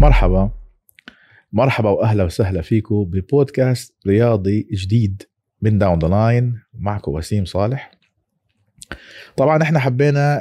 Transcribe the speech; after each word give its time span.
مرحبا. 0.00 0.50
مرحبا 1.52 1.90
وأهلا 1.90 2.24
وسهلا 2.24 2.62
فيكم 2.62 3.04
ببودكاست 3.04 3.94
رياضي 4.06 4.68
جديد 4.72 5.22
من 5.62 5.78
Down 5.78 5.98
the 5.98 6.08
Line 6.08 6.54
معكم 6.74 7.12
وسيم 7.12 7.44
صالح. 7.44 7.90
طبعا 9.36 9.62
إحنا 9.62 9.78
حبينا 9.78 10.40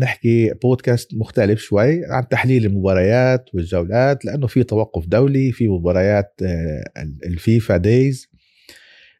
نحكي 0.00 0.52
بودكاست 0.62 1.14
مختلف 1.14 1.60
شوي 1.60 2.00
عن 2.06 2.28
تحليل 2.28 2.66
المباريات 2.66 3.54
والجولات 3.54 4.24
لأنه 4.24 4.46
في 4.46 4.62
توقف 4.62 5.06
دولي 5.06 5.52
في 5.52 5.68
مباريات 5.68 6.40
آه، 6.42 6.84
ال 7.26 7.36
FIFA 7.36 7.76
days. 7.76 8.30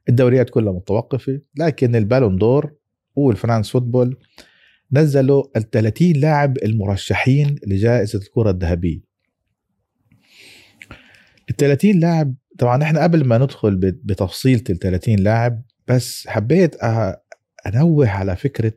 الدوريات 0.08 0.50
كلها 0.50 0.72
متوقفة 0.72 1.40
لكن 1.58 1.96
ال 1.96 2.02
Ballon 2.02 2.37
d'Or 2.37 2.75
وال 3.16 3.30
France 3.30 3.71
Football 3.71 4.18
نزلوا 4.93 5.45
ال 5.57 5.71
30 5.71 6.13
لاعب 6.13 6.59
المرشحين 6.59 7.57
لجائزة 7.67 8.18
الكرة 8.18 8.50
الذهبية. 8.50 9.00
ال 11.50 11.57
30 11.57 12.00
لاعب 12.00 12.35
طبعا 12.59 12.82
إحنا 12.82 13.03
قبل 13.03 13.25
ما 13.25 13.39
ندخل 13.39 13.76
بتفصيل 13.76 14.64
ال 14.71 14.79
30 14.79 15.17
لاعب 15.17 15.63
بس 15.89 16.29
حبيت 16.29 16.76
أنوه 17.67 18.09
على 18.09 18.37
فكرة 18.37 18.73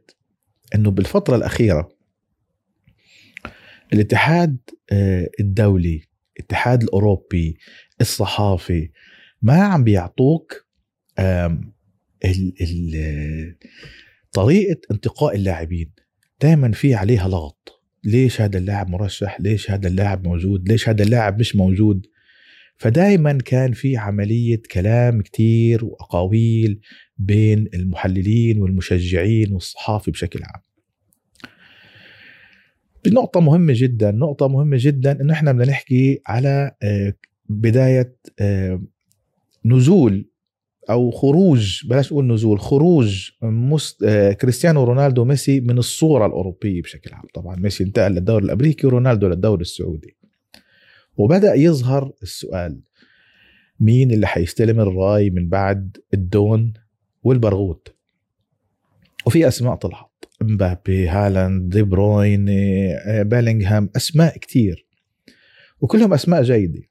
إنه 0.75 0.91
بالفترة 0.91 1.35
الأخيرة 1.35 1.89
الاتحاد 3.93 4.57
آه، 4.91 5.29
الدولي 5.39 6.01
الاتحاد 6.39 6.83
الأوروبي 6.83 7.57
الصحافي 8.01 8.91
ما 9.41 9.61
عم 9.63 9.83
بيعطوك 9.83 10.65
ال 11.19 12.53
ال 12.61 12.95
طريقة 14.33 14.81
انتقاء 14.91 15.35
اللاعبين. 15.35 15.91
دائما 16.41 16.71
في 16.71 16.95
عليها 16.95 17.27
لغط. 17.27 17.81
ليش 18.03 18.41
هذا 18.41 18.57
اللاعب 18.57 18.89
مرشح؟ 18.89 19.41
ليش 19.41 19.71
هذا 19.71 19.87
اللاعب 19.87 20.27
موجود؟ 20.27 20.69
ليش 20.69 20.89
هذا 20.89 21.03
اللاعب 21.03 21.39
مش 21.39 21.55
موجود؟ 21.55 22.05
فدائما 22.77 23.37
كان 23.45 23.71
في 23.71 23.97
عملية 23.97 24.61
كلام 24.71 25.21
كتير 25.21 25.85
وأقاويل 25.85 26.81
بين 27.17 27.69
المحللين 27.73 28.61
والمشجعين 28.61 29.53
والصحافة 29.53 30.11
بشكل 30.11 30.39
عام. 30.43 30.61
نقطة 33.07 33.39
مهمة 33.39 33.73
جدا 33.75 34.11
نقطة 34.11 34.47
مهمة 34.47 34.77
جدا 34.79 35.21
إنه 35.21 35.33
إحنا 35.33 35.51
بدنا 35.51 35.65
نحكي 35.65 36.21
على 36.27 36.71
آه، 36.83 37.13
بداية 37.49 38.15
آه، 38.39 38.83
نزول 39.65 40.28
أو 40.89 41.11
خروج 41.11 41.87
بلاش 41.87 42.11
نقول 42.11 42.27
نزول 42.27 42.59
خروج 42.59 43.29
مست... 43.41 44.03
آه، 44.03 44.31
كريستيانو 44.31 44.83
رونالدو 44.83 45.25
ميسي 45.25 45.59
من 45.59 45.77
الصورة 45.77 46.25
الأوروبية 46.25 46.81
بشكل 46.81 47.13
عام. 47.13 47.23
طبعا 47.33 47.55
ميسي 47.55 47.83
انتقل 47.83 48.11
للدوري 48.11 48.45
الأمريكي 48.45 48.87
ورونالدو 48.87 49.27
للدوري 49.27 49.61
السعودي. 49.61 50.15
وبدأ 51.17 51.53
يظهر 51.53 52.11
السؤال 52.23 52.81
مين 53.79 54.11
اللي 54.11 54.27
حيستلم 54.27 54.79
الراية 54.79 55.29
من 55.29 55.49
بعد 55.49 55.97
الدون 56.13 56.73
والبرغوت؟ 57.23 57.95
وفي 59.25 59.47
أسماء 59.47 59.75
طلعت. 59.75 60.25
مبابي 60.41 61.07
هالاند 61.07 61.69
دي 61.69 61.83
بروين 61.83 62.45
بيلينغهام 63.23 63.89
أسماء 63.95 64.37
كتير. 64.37 64.85
وكلهم 65.81 66.13
أسماء 66.13 66.43
جيدة. 66.43 66.88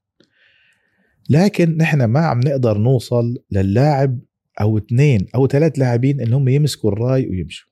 لكن 1.28 1.76
نحن 1.76 2.04
ما 2.04 2.20
عم 2.20 2.40
نقدر 2.40 2.78
نوصل 2.78 3.34
للاعب 3.50 4.20
أو 4.60 4.78
اثنين 4.78 5.26
أو 5.34 5.46
ثلاث 5.46 5.78
لاعبين 5.78 6.20
انهم 6.20 6.48
يمسكوا 6.48 6.92
الراي 6.92 7.28
ويمشوا. 7.28 7.68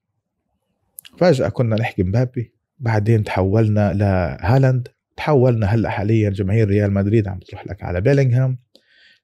فجأة 1.18 1.48
كنا 1.48 1.76
نحكي 1.76 2.02
مبابي 2.02 2.54
بعدين 2.78 3.24
تحولنا 3.24 3.92
لهالاند 3.92 4.88
تحولنا 5.16 5.66
هلأ 5.66 5.90
حاليا 5.90 6.30
جماهير 6.30 6.68
ريال 6.68 6.92
مدريد 6.92 7.28
عم 7.28 7.38
تروح 7.38 7.66
لك 7.66 7.82
على 7.82 8.00
بيلينغهام. 8.00 8.58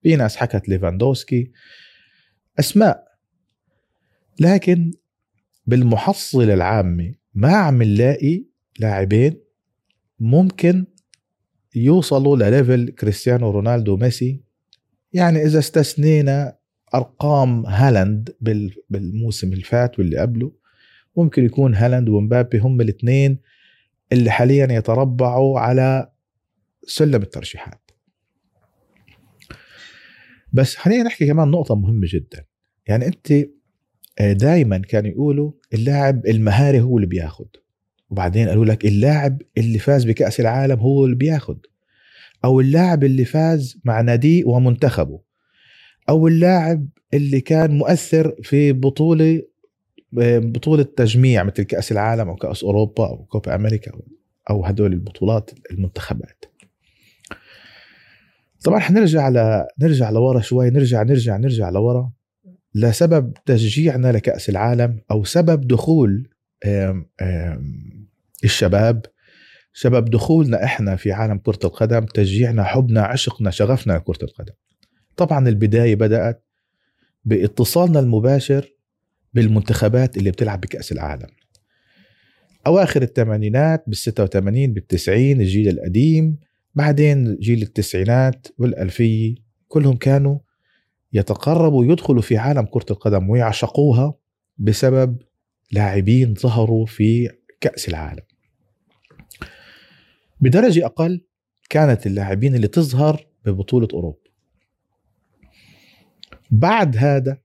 في 0.02 0.16
ناس 0.16 0.36
حكت 0.36 0.68
ليفاندوسكي. 0.68 1.52
أسماء. 2.58 3.04
لكن 4.40 4.90
بالمحصلة 5.66 6.54
العامة 6.54 7.14
ما 7.34 7.56
عم 7.56 7.82
نلاقي 7.82 8.44
لاعبين 8.78 9.40
ممكن 10.20 10.86
يوصلوا 11.74 12.36
لل 12.36 12.52
level 12.52 12.90
كريستيانو 12.90 13.50
رونالدو 13.50 13.96
ميسي 13.96 14.40
يعني 15.12 15.42
إذا 15.42 15.58
استثنينا 15.58 16.56
أرقام 16.94 17.66
هالاند 17.66 18.34
بالموسم 18.90 19.52
اللي 19.52 19.64
فات 19.64 19.98
واللي 19.98 20.18
قبله 20.18 20.52
ممكن 21.16 21.44
يكون 21.44 21.74
هالاند 21.74 22.08
ومبابي 22.08 22.58
هم 22.58 22.80
الاثنين 22.80 23.38
اللي 24.12 24.30
حاليا 24.30 24.72
يتربعوا 24.72 25.60
على 25.60 26.12
سلم 26.86 27.22
الترشيحات. 27.22 27.90
بس 30.52 30.76
خلينا 30.76 31.02
نحكي 31.02 31.26
كمان 31.26 31.48
نقطة 31.48 31.74
مهمة 31.74 32.06
جدا. 32.10 32.44
يعني 32.86 33.06
أنت 33.06 33.32
آه، 34.18 34.32
دائما 34.32 34.78
كانوا 34.78 35.10
يقولوا 35.10 35.52
اللاعب 35.74 36.26
المهاري 36.26 36.80
هو 36.80 36.96
اللي 36.96 37.06
بياخد. 37.06 37.48
وبعدين 38.12 38.48
قالوا 38.48 38.64
لك 38.64 38.84
اللاعب 38.84 39.42
اللي 39.58 39.78
فاز 39.78 40.04
بكأس 40.04 40.40
العالم 40.40 40.80
هو 40.80 41.04
اللي 41.04 41.16
بياخد. 41.16 41.66
أو 42.44 42.60
اللاعب 42.60 43.04
اللي 43.04 43.24
فاز 43.24 43.80
مع 43.84 44.00
ناديه 44.00 44.44
ومنتخبه. 44.44 45.20
أو 46.08 46.28
اللاعب 46.28 46.88
اللي 47.14 47.40
كان 47.40 47.78
مؤثر 47.78 48.34
في 48.42 48.72
بطولة 48.72 49.42
بطولة 50.12 50.82
تجميع 50.82 51.42
مثل 51.42 51.62
كأس 51.62 51.92
العالم 51.92 52.28
أو 52.28 52.36
كأس 52.36 52.64
أوروبا 52.64 53.06
أو 53.06 53.24
كوبا 53.24 53.54
أمريكا 53.54 53.92
أو 54.50 54.64
هدول 54.64 54.92
البطولات 54.92 55.50
المنتخبات. 55.70 56.44
طبعا 58.64 58.78
حنرجع 58.78 59.28
ل 59.28 59.66
نرجع 59.80 60.10
لورا 60.10 60.40
شوي 60.40 60.70
نرجع 60.70 61.02
نرجع 61.02 61.36
نرجع 61.36 61.70
لورا 61.70 62.12
لسبب 62.74 63.32
تشجيعنا 63.46 64.12
لكأس 64.12 64.48
العالم 64.48 65.00
أو 65.10 65.24
سبب 65.24 65.66
دخول 65.68 66.28
الشباب 68.44 69.06
سبب 69.74 70.10
دخولنا 70.10 70.64
إحنا 70.64 70.96
في 70.96 71.12
عالم 71.12 71.38
كرة 71.38 71.58
القدم 71.64 72.04
تشجيعنا 72.04 72.64
حبنا 72.64 73.02
عشقنا 73.02 73.50
شغفنا 73.50 73.92
لكرة 73.92 74.24
القدم. 74.24 74.52
طبعا 75.16 75.48
البداية 75.48 75.94
بدأت 75.94 76.46
باتصالنا 77.24 78.00
المباشر 78.00 78.74
بالمنتخبات 79.34 80.16
اللي 80.16 80.30
بتلعب 80.30 80.60
بكأس 80.60 80.92
العالم. 80.92 81.28
أواخر 82.66 83.02
الثمانينات 83.02 83.84
بالستة 83.86 84.22
وثمانين 84.22 84.72
بالتسعين 84.72 85.40
الجيل 85.40 85.68
القديم 85.68 86.38
بعدين 86.74 87.36
جيل 87.36 87.62
التسعينات 87.62 88.46
والألفية 88.58 89.34
كلهم 89.68 89.96
كانوا 89.96 90.38
يتقربوا 91.12 91.84
يدخلوا 91.84 92.22
في 92.22 92.36
عالم 92.36 92.66
كرة 92.66 92.86
القدم 92.90 93.30
ويعشقوها 93.30 94.14
بسبب 94.58 95.22
لاعبين 95.72 96.34
ظهروا 96.34 96.86
في 96.86 97.28
كأس 97.60 97.88
العالم. 97.88 98.22
بدرجة 100.42 100.86
أقل 100.86 101.24
كانت 101.70 102.06
اللاعبين 102.06 102.54
اللي 102.54 102.68
تظهر 102.68 103.26
ببطولة 103.44 103.88
أوروبا. 103.92 104.18
بعد 106.50 106.96
هذا 106.96 107.38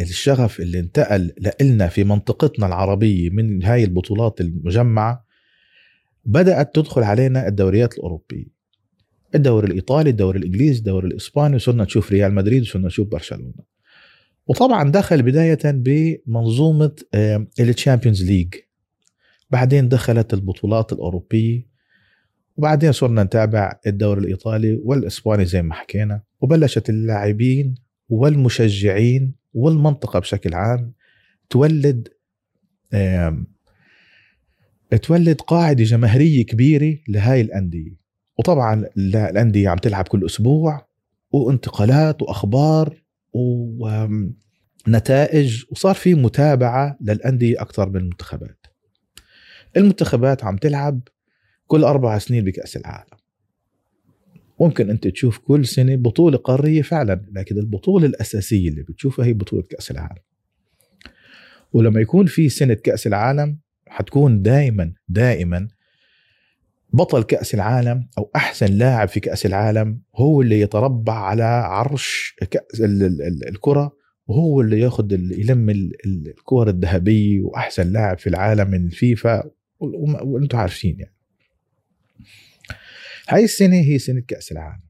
الشغف 0.00 0.60
اللي 0.60 0.78
انتقل 0.80 1.32
لنا 1.60 1.88
في 1.88 2.04
منطقتنا 2.04 2.66
العربية 2.66 3.30
من 3.30 3.62
هاي 3.64 3.84
البطولات 3.84 4.40
المجمعة 4.40 5.26
بدأت 6.24 6.74
تدخل 6.74 7.02
علينا 7.02 7.48
الدوريات 7.48 7.94
الأوروبية. 7.94 8.58
الدوري 9.34 9.66
الإيطالي 9.66 10.10
الدوري 10.10 10.38
الإنجليزي 10.38 10.78
الدوري 10.78 11.06
الإسباني 11.06 11.56
وصرنا 11.56 11.84
نشوف 11.84 12.12
ريال 12.12 12.34
مدريد 12.34 12.62
وصرنا 12.62 12.86
نشوف 12.86 13.08
برشلونة. 13.08 13.68
وطبعا 14.46 14.90
دخل 14.90 15.22
بداية 15.22 15.58
بمنظومة 15.64 16.96
ال 17.60 17.66
Champions 17.66 18.24
League. 18.24 18.54
بعدين 19.50 19.88
دخلت 19.88 20.34
البطولات 20.34 20.92
الأوروبية 20.92 21.66
وبعدين 22.56 22.92
صرنا 22.92 23.22
نتابع 23.22 23.80
الدوري 23.86 24.20
الإيطالي 24.20 24.80
والإسباني 24.84 25.44
زي 25.44 25.62
ما 25.62 25.74
حكينا 25.74 26.22
وبلشت 26.40 26.90
اللاعبين 26.90 27.74
والمشجعين 28.08 29.34
والمنطقة 29.54 30.18
بشكل 30.18 30.54
عام 30.54 30.92
تولد 31.50 32.08
تولد 35.02 35.40
قاعدة 35.40 35.84
جماهيرية 35.84 36.46
كبيرة 36.46 36.98
لهاي 37.08 37.40
الأندية. 37.40 37.96
وطبعا 38.38 38.84
الأندية 38.96 39.68
عم 39.68 39.76
تلعب 39.76 40.08
كل 40.08 40.26
أسبوع 40.26 40.88
وانتقالات 41.32 42.22
وأخبار 42.22 43.02
ونتائج 44.86 45.64
وصار 45.70 45.94
في 45.94 46.14
متابعة 46.14 46.98
للأندية 47.00 47.60
أكثر 47.62 47.88
من 47.90 47.96
المنتخبات. 47.96 48.57
المنتخبات 49.76 50.44
عم 50.44 50.56
تلعب 50.56 51.00
كل 51.66 51.84
أربع 51.84 52.18
سنين 52.18 52.44
بكأس 52.44 52.76
العالم. 52.76 53.18
ممكن 54.60 54.90
أنت 54.90 55.08
تشوف 55.08 55.38
كل 55.38 55.66
سنة 55.66 55.96
بطولة 55.96 56.38
قارية 56.38 56.82
فعلا 56.82 57.24
لكن 57.32 57.58
البطولة 57.58 58.06
الأساسية 58.06 58.68
اللي 58.68 58.82
بتشوفها 58.82 59.26
هي 59.26 59.32
بطولة 59.32 59.62
كأس 59.62 59.90
العالم. 59.90 60.22
ولما 61.72 62.00
يكون 62.00 62.26
في 62.26 62.48
سنة 62.48 62.74
كأس 62.74 63.06
العالم 63.06 63.58
حتكون 63.88 64.42
دائما 64.42 64.92
دائما 65.08 65.68
بطل 66.92 67.22
كأس 67.22 67.54
العالم 67.54 68.08
أو 68.18 68.30
أحسن 68.36 68.66
لاعب 68.66 69.08
في 69.08 69.20
كأس 69.20 69.46
العالم 69.46 70.00
هو 70.16 70.42
اللي 70.42 70.60
يتربع 70.60 71.14
على 71.14 71.42
عرش 71.42 72.36
كأس 72.50 72.80
الكرة 73.48 73.92
وهو 74.26 74.60
اللي 74.60 74.80
ياخذ 74.80 75.12
يلم 75.12 75.70
الكور 76.06 76.68
الذهبية 76.68 77.40
وأحسن 77.42 77.92
لاعب 77.92 78.18
في 78.18 78.26
العالم 78.26 78.70
من 78.70 78.86
الفيفا 78.86 79.50
وأنتم 79.80 80.58
عارفين 80.58 81.00
يعني. 81.00 81.14
هاي 83.28 83.44
السنة 83.44 83.76
هي 83.76 83.98
سنة 83.98 84.20
كأس 84.20 84.52
العالم. 84.52 84.82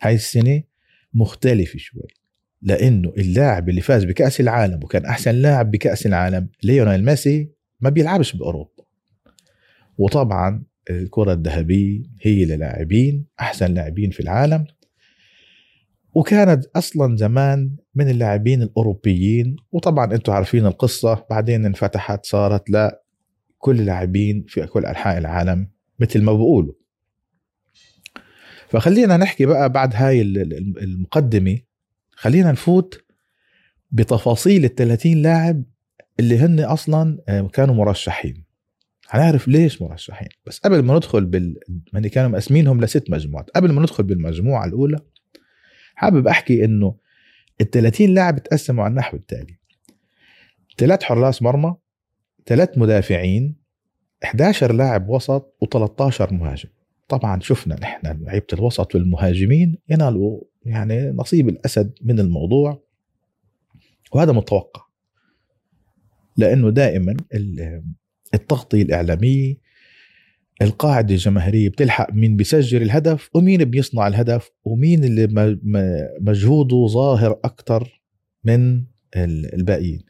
هاي 0.00 0.14
السنة 0.14 0.62
مختلفة 1.14 1.78
شوي 1.78 2.06
لأنه 2.62 3.12
اللاعب 3.18 3.68
اللي 3.68 3.80
فاز 3.80 4.04
بكأس 4.04 4.40
العالم 4.40 4.84
وكان 4.84 5.04
أحسن 5.04 5.34
لاعب 5.34 5.70
بكأس 5.70 6.06
العالم 6.06 6.48
ليونيل 6.62 7.04
ميسي 7.04 7.50
ما 7.80 7.90
بيلعبش 7.90 8.36
بأوروبا. 8.36 8.84
وطبعا 9.98 10.64
الكرة 10.90 11.32
الذهبية 11.32 12.02
هي 12.22 12.44
للاعبين 12.44 13.26
أحسن 13.40 13.74
لاعبين 13.74 14.10
في 14.10 14.20
العالم. 14.20 14.66
وكانت 16.14 16.66
أصلا 16.76 17.16
زمان 17.16 17.76
من 17.94 18.10
اللاعبين 18.10 18.62
الأوروبيين 18.62 19.56
وطبعا 19.72 20.14
أنتم 20.14 20.32
عارفين 20.32 20.66
القصة 20.66 21.26
بعدين 21.30 21.66
انفتحت 21.66 22.26
صارت 22.26 22.70
لا 22.70 23.05
كل 23.66 23.80
اللاعبين 23.80 24.44
في 24.48 24.66
كل 24.66 24.86
أنحاء 24.86 25.18
العالم 25.18 25.68
مثل 25.98 26.22
ما 26.22 26.32
بقولوا. 26.32 26.74
فخلينا 28.68 29.16
نحكي 29.16 29.46
بقى 29.46 29.72
بعد 29.72 29.94
هاي 29.94 30.22
المقدمة 30.22 31.58
خلينا 32.10 32.52
نفوت 32.52 33.04
بتفاصيل 33.90 34.64
ال 34.64 34.74
30 34.74 35.22
لاعب 35.22 35.64
اللي 36.20 36.38
هن 36.38 36.60
أصلا 36.60 37.18
آه، 37.28 37.48
كانوا 37.52 37.74
مرشحين. 37.74 38.44
هنعرف 39.10 39.48
ليش 39.48 39.82
مرشحين. 39.82 40.28
بس 40.46 40.58
قبل 40.58 40.82
ما 40.82 40.96
ندخل 40.96 41.24
بال 41.24 41.56
يعني 41.92 42.08
كانوا 42.08 42.30
مقسمينهم 42.30 42.80
لست 42.80 43.10
مجموعات. 43.10 43.50
قبل 43.50 43.72
ما 43.72 43.80
ندخل 43.80 44.04
بالمجموعة 44.04 44.64
الأولى 44.64 44.98
حابب 45.94 46.26
أحكي 46.28 46.64
إنه 46.64 46.96
ال 47.60 47.70
30 47.70 48.14
لاعب 48.14 48.42
تقسموا 48.42 48.84
على 48.84 48.90
النحو 48.90 49.16
التالي. 49.16 49.58
ثلاث 50.78 51.02
حراس 51.02 51.42
مرمى 51.42 51.76
ثلاث 52.46 52.78
مدافعين 52.78 53.56
11 54.24 54.72
لاعب 54.72 55.08
وسط 55.08 55.56
و13 55.64 56.32
مهاجم. 56.32 56.68
طبعا 57.08 57.40
شفنا 57.40 57.74
نحن 57.80 58.24
لعيبة 58.24 58.46
الوسط 58.52 58.94
والمهاجمين 58.94 59.78
ينالوا 59.88 60.40
يعني 60.64 61.10
نصيب 61.10 61.48
الأسد 61.48 61.92
من 62.02 62.20
الموضوع. 62.20 62.82
وهذا 64.12 64.32
متوقع 64.32 64.86
لأنه 66.36 66.70
دائما 66.70 67.16
التغطيه 68.34 68.82
الاعلاميه 68.82 69.56
القاعدة 70.62 71.14
الجماهيرية 71.14 71.68
بتلحق 71.68 72.12
مين 72.12 72.36
بيسجل 72.36 72.82
الهدف 72.82 73.30
ومين 73.34 73.64
بيصنع 73.64 74.06
الهدف 74.06 74.50
ومين 74.64 75.04
اللي 75.04 75.58
مجهوده 76.20 76.86
ظاهر 76.86 77.40
أكثر 77.44 78.02
من 78.44 78.84
الباقيين. 79.54 80.02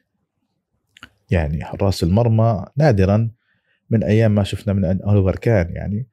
يعني 1.30 1.64
حراس 1.64 2.02
المرمى 2.02 2.64
نادرا 2.76 3.30
من 3.90 4.04
أيام 4.04 4.34
ما 4.34 4.42
شفنا 4.42 4.72
من 4.72 5.02
أوليفر 5.02 5.36
كان 5.36 5.70
يعني 5.70 6.08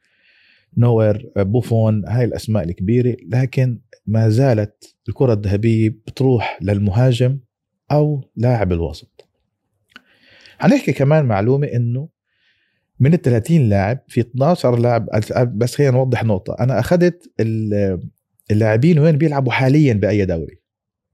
نوير 0.78 1.32
بوفون 1.38 2.06
هاي 2.08 2.26
الأسماء 2.26 2.64
الكبيرة 2.64 3.18
لكن 3.30 3.80
ما 4.08 4.30
زالت 4.30 4.96
الكرة 5.10 5.34
الذهبية 5.34 5.90
بتروح 5.90 6.60
للمهاجم 6.62 7.40
أو 7.92 8.30
لاعب 8.36 8.72
الوسط. 8.72 9.30
حنحكي 10.60 10.94
كمان 10.94 11.26
معلومة 11.26 11.68
إنه 11.68 12.10
من 13.00 13.14
ال 13.14 13.22
30 13.22 13.70
لاعب 13.70 14.00
في 14.08 14.22
12 14.22 14.80
لاعب 14.80 15.10
بس 15.58 15.76
خلينا 15.76 15.92
نوضح 15.92 16.24
نقطة 16.24 16.56
أنا 16.60 16.80
أخذت 16.80 17.34
اللاعبين 18.52 19.00
وين 19.00 19.18
بيلعبوا 19.18 19.52
حاليا 19.52 19.94
بأي 19.94 20.26
دوري. 20.26 20.63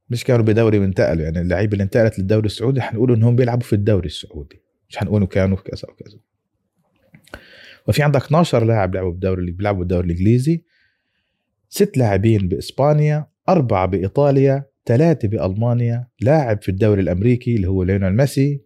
مش 0.09 0.23
كانوا 0.23 0.45
بدوري 0.45 0.79
وانتقلوا. 0.79 1.23
يعني 1.23 1.41
اللعيبه 1.41 1.73
اللي 1.73 1.83
انتقلت 1.83 2.19
للدوري 2.19 2.45
السعودي 2.45 2.81
حنقول 2.81 3.13
انهم 3.13 3.35
بيلعبوا 3.35 3.63
في 3.63 3.73
الدوري 3.73 4.05
السعودي. 4.05 4.61
مش 4.89 4.97
حنقول 4.97 5.25
كانوا 5.25 5.57
في 5.57 5.63
كذا 5.63 5.89
وكذا. 5.89 6.17
وفي 7.87 8.03
عندك 8.03 8.25
12 8.25 8.65
لاعب 8.65 8.95
لعبوا 8.95 9.11
بالدوري 9.11 9.41
اللي 9.41 9.51
بيلعبوا 9.51 9.79
بالدوري 9.79 10.05
الإنجليزي 10.05 10.63
ست 11.69 11.97
لاعبين 11.97 12.47
بإسبانيا 12.47 13.27
أربعة 13.49 13.85
بإيطاليا 13.85 14.65
ثلاثة 14.85 15.27
بألمانيا 15.27 16.07
لاعب 16.21 16.61
في 16.61 16.69
الدوري 16.69 17.01
الأمريكي 17.01 17.55
اللي 17.55 17.67
هو 17.67 17.83
ليونيل 17.83 18.15
ميسي 18.15 18.61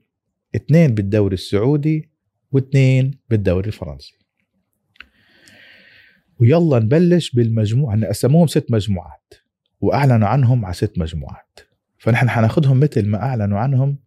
اثنين 0.56 0.94
بالدوري 0.94 1.34
السعودي 1.34 2.10
واثنين 2.52 3.12
بالدوري 3.30 3.68
الفرنسي. 3.68 4.14
ويلا 6.40 6.80
نبلش 6.80 7.32
بالمجموعة 7.32 7.96
هن 7.96 8.06
قسموهم 8.06 8.48
ست 8.48 8.72
مجموعات. 8.72 9.34
وأعلنوا 9.84 10.28
عنهم 10.28 10.66
على 10.66 10.74
ست 10.74 11.00
مجموعات. 11.00 11.60
فنحن 11.98 12.30
حناخذهم 12.30 12.80
مثل 12.80 13.08
ما 13.08 13.18
أعلنوا 13.24 13.60
عنهم 13.60 13.98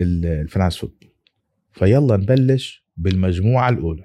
ال 0.00 0.11
France 0.11 0.76
Football 0.76 1.10
فيلا 1.72 2.16
نبلش 2.16 2.86
بالمجموعة 2.96 3.68
الأولى. 3.68 4.04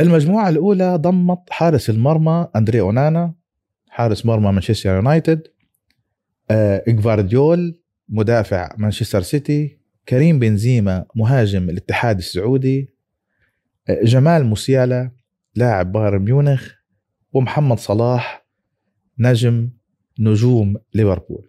المجموعة 0.00 0.48
الأولى 0.48 0.96
ضمت 0.96 1.38
حارس 1.50 1.90
المرمى 1.90 2.48
أندري 2.56 2.80
أونانا 2.80 3.34
حارس 3.88 4.26
مرمى 4.26 4.52
مانشستر 4.52 4.90
يونايتد 4.90 5.42
آه 6.50 6.84
جفارديول 6.88 7.78
مدافع 8.08 8.74
مانشستر 8.78 9.22
سيتي 9.22 9.78
كريم 10.08 10.38
بنزيما 10.38 11.06
مهاجم 11.14 11.70
الاتحاد 11.70 12.18
السعودي 12.18 12.94
آه 13.88 14.04
جمال 14.04 14.44
موسيالا 14.44 15.10
لاعب 15.54 15.92
بايرن 15.92 16.22
ميونخ 16.22 16.72
ومحمد 17.32 17.78
صلاح 17.78 18.47
نجم 19.18 19.70
نجوم 20.18 20.76
ليفربول 20.94 21.48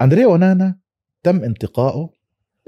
أندري 0.00 0.24
أونانا 0.24 0.78
تم 1.22 1.44
انتقائه 1.44 2.10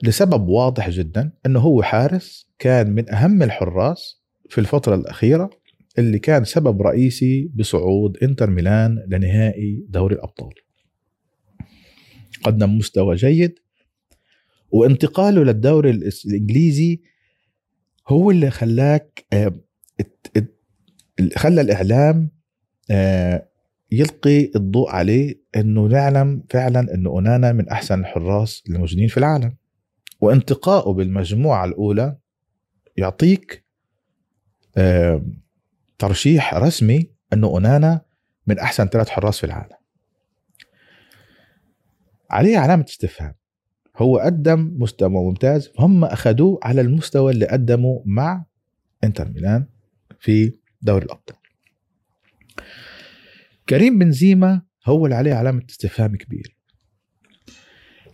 لسبب 0.02 0.49
واضح 0.49 0.90
جدا 0.90 1.32
إنه 1.46 1.61
هو 1.61 1.82
حارس 1.82 2.49
كان 2.58 2.90
من 2.90 3.14
أهم 3.14 3.43
الحراس 3.43 4.23
في 4.49 4.58
الفترة 4.58 4.94
الأخيرة 4.94 5.50
اللي 5.99 6.19
كان 6.19 6.44
سبب 6.44 6.82
رئيسي 6.82 7.50
بصعود 7.55 8.17
إنتر 8.23 8.50
ميلان 8.50 9.05
لنهائي 9.08 9.87
دوري 9.88 10.14
الأبطال. 10.14 10.55
قدم 12.44 12.79
مستوى 12.79 13.14
جيد 13.14 13.58
وانتقاله 14.70 15.44
للدوري 15.44 15.90
الإنجليزي 15.90 17.02
هو 18.09 18.30
اللي 18.30 18.50
خلاك 18.50 19.26
آه، 19.33 19.61
خلى 21.37 21.61
الإعلام 21.61 22.16
آه، 22.16 22.38
يلقي 23.92 24.50
الضوء 24.57 24.90
عليه 24.90 25.40
إنه 25.57 25.87
نعلم 25.87 26.45
فعلا 26.50 26.95
إنه 26.95 27.11
أونانا 27.11 27.52
من 27.52 27.68
أحسن 27.68 28.00
الحراس 28.00 28.62
الموجودين 28.68 29.09
في 29.09 29.16
العالم. 29.16 29.57
وانتقائه 30.21 30.92
بالمجموعة 30.92 31.64
الأولى 31.64 32.16
يعطيك 32.97 33.64
ترشيح 35.99 36.54
رسمي 36.54 37.11
أنه 37.33 37.47
أونانا 37.47 38.00
من 38.47 38.59
أحسن 38.59 38.87
ثلاث 38.87 39.09
حراس 39.09 39.38
في 39.38 39.45
العالم. 39.45 39.76
عليه 42.30 42.59
علامة 42.59 42.85
استفهام. 42.88 43.35
هو 43.97 44.18
قدم 44.18 44.75
مستوى 44.78 45.09
ممتاز. 45.09 45.73
هم 45.78 46.04
أخذوه 46.04 46.59
على 46.62 46.80
المستوى 46.80 47.33
اللي 47.33 47.47
قدمه 47.47 48.02
مع 48.07 48.45
إنتر 49.04 49.28
ميلان 49.28 49.66
في 50.21 50.54
دوري 50.83 51.04
الأبطال. 51.04 51.37
كريم 53.69 53.99
بنزيما 53.99 54.63
هو 54.87 55.07
اللي 55.07 55.17
عليه 55.17 55.35
علامة 55.35 55.63
استفهام 55.71 56.17
كبير. 56.17 56.57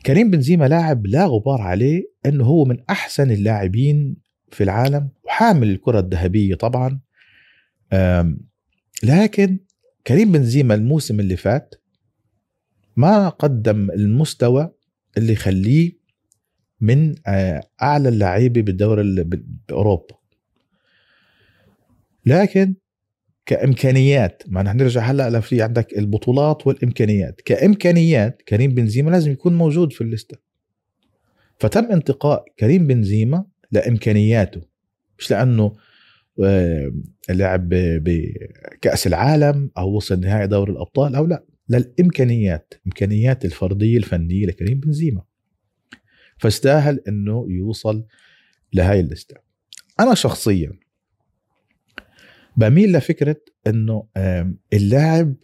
كريم 0.06 0.30
بنزيما 0.30 0.68
لاعب 0.68 1.06
لا 1.06 1.26
غبار 1.26 1.60
عليه 1.60 2.02
إنه 2.26 2.44
هو 2.44 2.64
من 2.64 2.76
أحسن 2.90 3.30
اللاعبين 3.30 4.16
في 4.52 4.62
العالم 4.64 5.10
وحامل 5.24 5.70
الكرة 5.70 6.00
الذهبية 6.00 6.54
طبعا. 6.54 7.00
لكن 9.02 9.58
كريم 10.06 10.32
بنزيما 10.32 10.74
الموسم 10.74 11.20
اللي 11.20 11.36
فات 11.36 11.74
ما 12.96 13.28
قدم 13.28 13.90
المستوى 13.90 14.74
اللي 15.16 15.32
يخليه 15.32 15.92
من 16.80 17.14
آه، 17.26 17.62
أعلى 17.82 18.08
اللعيبة 18.08 18.62
بالدوري 18.62 19.24
بأوروبا. 19.68 20.14
لكن 22.26 22.74
كإمكانيات. 23.46 24.42
ما 24.46 24.72
نرجع 24.72 25.00
هلأ 25.02 25.40
في 25.40 25.62
عندك 25.62 25.98
البطولات 25.98 26.66
والإمكانيات. 26.66 27.40
كإمكانيات 27.40 28.42
كريم 28.42 28.74
بنزيما 28.74 29.10
لازم 29.10 29.32
يكون 29.32 29.54
موجود 29.54 29.92
في 29.92 30.00
الليستة. 30.00 30.38
فتم 31.58 31.84
انتقاء 31.92 32.44
كريم 32.58 32.86
بنزيما 32.86 33.44
لإمكانياته. 33.72 34.62
مش 35.18 35.30
لأنه 35.30 35.76
آه، 36.44 36.92
لعب 37.30 37.68
بكاس 37.74 39.06
العالم 39.06 39.70
أو 39.78 39.96
وصل 39.96 40.20
نهائي 40.20 40.46
دوري 40.46 40.72
الأبطال 40.72 41.14
أو 41.14 41.26
لأ. 41.26 41.44
للإمكانيات 41.68 42.74
إمكانيات 42.86 43.44
الفردية 43.44 43.96
الفنية 43.96 44.46
لكريم 44.46 44.80
بنزيما. 44.80 45.22
فاستاهل 46.38 47.00
إنه 47.08 47.46
يوصل 47.48 48.04
لهاي 48.72 49.00
الليستة. 49.00 49.36
أنا 50.00 50.14
شخصيا 50.14 50.72
بميل 52.56 52.92
لفكرة 52.92 53.36
إنه 53.66 54.08
اللاعب 54.72 55.34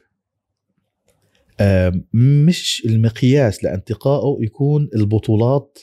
مش 2.15 2.83
المقياس 2.87 3.65
لانتقائه 3.65 4.39
يكون 4.41 4.91
البطولات 4.95 5.79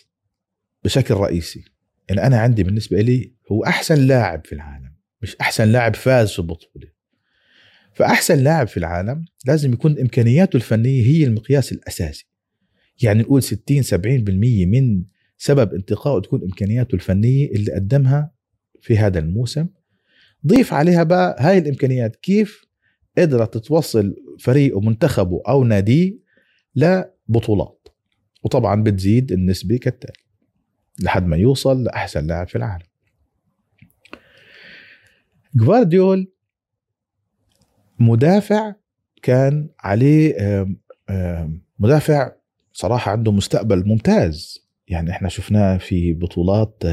بشكل 0.83 1.13
رئيسي. 1.13 1.63
يعني 2.09 2.27
أنا 2.27 2.39
عندي 2.39 2.63
بالنسبة 2.63 3.01
لي 3.01 3.33
هو 3.51 3.63
أحسن 3.63 3.95
لاعب 3.95 4.45
في 4.45 4.55
العالم 4.55 4.93
مش 5.21 5.35
أحسن 5.41 5.71
لاعب 5.71 5.95
فاز 5.95 6.31
في 6.31 6.39
البطولة. 6.39 6.87
فأحسن 7.93 8.43
لاعب 8.43 8.67
في 8.67 8.77
العالم 8.77 9.25
لازم 9.45 9.73
يكون 9.73 9.99
إمكانياته 9.99 10.57
الفنية 10.57 11.01
هي 11.03 11.23
المقياس 11.23 11.71
الأساسي. 11.71 12.27
يعني 13.03 13.21
نقول 13.21 13.43
60 13.43 13.83
70% 13.83 13.95
من 14.67 15.03
سبب 15.37 15.73
انتقائه 15.73 16.21
تكون 16.21 16.43
إمكانياته 16.43 16.95
الفنية 16.95 17.51
اللي 17.51 17.71
قدمها 17.71 18.31
في 18.81 18.97
هذا 18.97 19.19
الموسم 19.19 19.67
ضيف 20.47 20.73
عليها 20.73 21.03
بقى 21.03 21.35
هاي 21.39 21.57
الإمكانيات. 21.57 22.15
كيف 22.15 22.65
قدرت 23.17 23.57
توصل 23.57 24.15
فريقه 24.39 24.79
منتخبه 24.79 25.41
أو 25.47 25.63
ناديه 25.63 26.17
لبطولات؟ 26.75 27.87
وطبعا 28.43 28.83
بتزيد 28.83 29.31
النسبة 29.31 29.77
كالتالي 29.77 30.23
لحد 30.99 31.25
ما 31.25 31.37
يوصل 31.37 31.83
لأحسن 31.83 32.27
لاعب 32.27 32.47
في 32.47 32.55
العالم. 32.55 32.85
جوارديول 35.55 36.31
مدافع 37.99 38.73
كان 39.21 39.69
عليه 39.79 40.35
مدافع 41.79 42.31
صراحة 42.73 43.11
عنده 43.11 43.31
مستقبل 43.31 43.87
ممتاز. 43.87 44.67
يعني 44.87 45.09
إحنا 45.11 45.29
شفناه 45.29 45.77
في 45.77 46.13
بطولات 46.13 46.83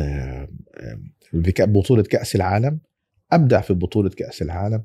بطولة 1.60 2.02
كأس 2.02 2.36
العالم. 2.36 2.80
أبدع 3.34 3.60
في 3.60 3.74
بطولة 3.74 4.10
كأس 4.10 4.42
العالم. 4.42 4.82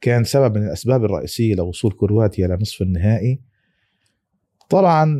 كان 0.00 0.24
سبب 0.24 0.58
من 0.58 0.66
الأسباب 0.66 1.04
الرئيسية 1.04 1.54
لوصول 1.54 1.92
كرواتيا 1.92 2.46
لنصف 2.46 2.82
النهائي. 2.82 3.40
طبعا 4.68 5.18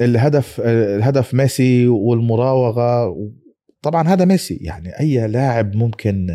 الهدف 0.00 0.60
الهدف 0.64 1.34
ميسي 1.34 1.86
والمراوغة. 1.86 3.16
طبعا 3.82 4.08
هذا 4.08 4.24
ميسي 4.24 4.54
يعني 4.54 5.00
أي 5.00 5.26
لاعب 5.26 5.76
ممكن 5.76 6.26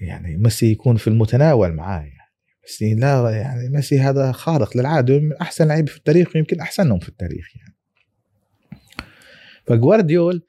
يعني 0.00 0.36
ميسي 0.36 0.72
يكون 0.72 0.96
في 0.96 1.08
المتناول 1.08 1.72
معاه 1.72 2.00
يعني. 2.00 2.14
ميسي 2.62 2.94
لا 2.94 3.30
يعني 3.30 3.68
ميسي 3.68 4.00
هذا 4.00 4.32
خارق 4.32 4.76
للعادة 4.76 5.18
من 5.18 5.32
أحسن 5.32 5.68
لعيبة 5.68 5.90
في 5.90 5.96
التاريخ 5.96 6.28
ويمكن 6.34 6.60
أحسنهم 6.60 6.98
في 6.98 7.08
التاريخ 7.08 7.56
يعني. 7.56 7.74
فجوارديول 9.66 10.42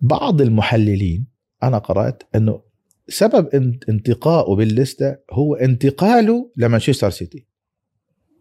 بعض 0.00 0.40
المحللين 0.40 1.26
أنا 1.62 1.78
قرأت 1.78 2.22
أنه 2.34 2.62
سبب 3.08 3.48
انتقائه 3.88 4.56
بالليستة 4.56 5.16
هو 5.30 5.54
انتقاله 5.54 6.50
لمانشستر 6.56 7.10
سيتي. 7.10 7.46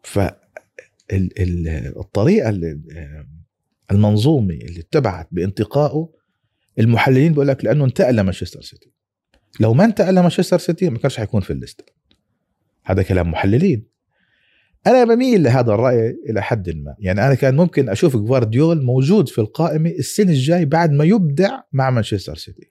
ف 0.03 0.19
الطريقة 1.97 2.77
المنظومة 3.91 4.53
اللي 4.53 4.79
اتبعت 4.79 5.27
بانتقائه 5.31 6.09
المحللين 6.79 7.31
بيقول 7.31 7.47
لك 7.47 7.65
لأنه 7.65 7.85
انتقل 7.85 8.15
لمانشستر 8.15 8.61
سيتي. 8.61 8.91
لو 9.59 9.73
ما 9.73 9.85
انتقل 9.85 10.15
لمانشستر 10.15 10.57
سيتي 10.57 10.89
ما 10.89 10.97
كانش 10.97 11.17
حيكون 11.17 11.41
في 11.41 11.53
الليستة. 11.53 11.83
هذا 12.83 13.03
كلام 13.03 13.31
محللين. 13.31 13.91
أنا 14.87 15.03
بميل 15.03 15.43
لهذا 15.43 15.73
الرأي 15.73 16.17
إلى 16.29 16.41
حد 16.41 16.69
ما. 16.69 16.95
يعني 16.99 17.25
أنا 17.25 17.35
كان 17.35 17.55
ممكن 17.55 17.89
أشوف 17.89 18.17
جوارديول 18.17 18.83
موجود 18.83 19.29
في 19.29 19.41
القائمة 19.41 19.89
السنة 19.89 20.31
الجاي 20.31 20.65
بعد 20.65 20.91
ما 20.91 21.03
يبدع 21.03 21.59
مع 21.73 21.89
مانشستر 21.89 22.35
سيتي. 22.35 22.70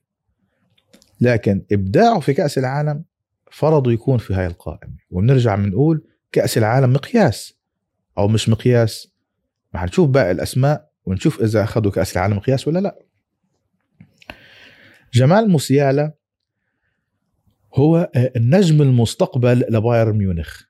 لكن 1.21 1.65
إبداعه 1.73 2.21
في 2.21 2.35
كأس 2.35 2.59
العالم 2.59 3.05
فرضوا 3.50 3.93
يكون 3.93 4.19
في 4.19 4.35
هاي 4.35 4.47
القائمة. 4.47 4.97
وبنرجع 5.11 5.55
بنقول 5.55 6.07
كأس 6.33 6.59
العالم 6.59 6.93
مقياس 6.93 7.59
أو 8.19 8.29
مش 8.29 8.49
مقياس. 8.49 9.12
ما 9.75 9.81
حنشوف 9.81 10.09
باقي 10.09 10.31
الأسماء 10.31 10.91
ونشوف 11.05 11.43
إذا 11.43 11.62
أخذوا 11.62 11.93
كأس 11.93 12.17
العالم 12.17 12.37
مقياس 12.37 12.69
ولا 12.69 12.79
لا. 12.79 12.99
جمال 15.12 15.50
موسيالا 15.50 16.15
هو 17.75 18.11
النجم 18.37 18.83
المستقبل 18.83 19.65
لبايرن 19.71 20.19
ميونخ. 20.19 20.62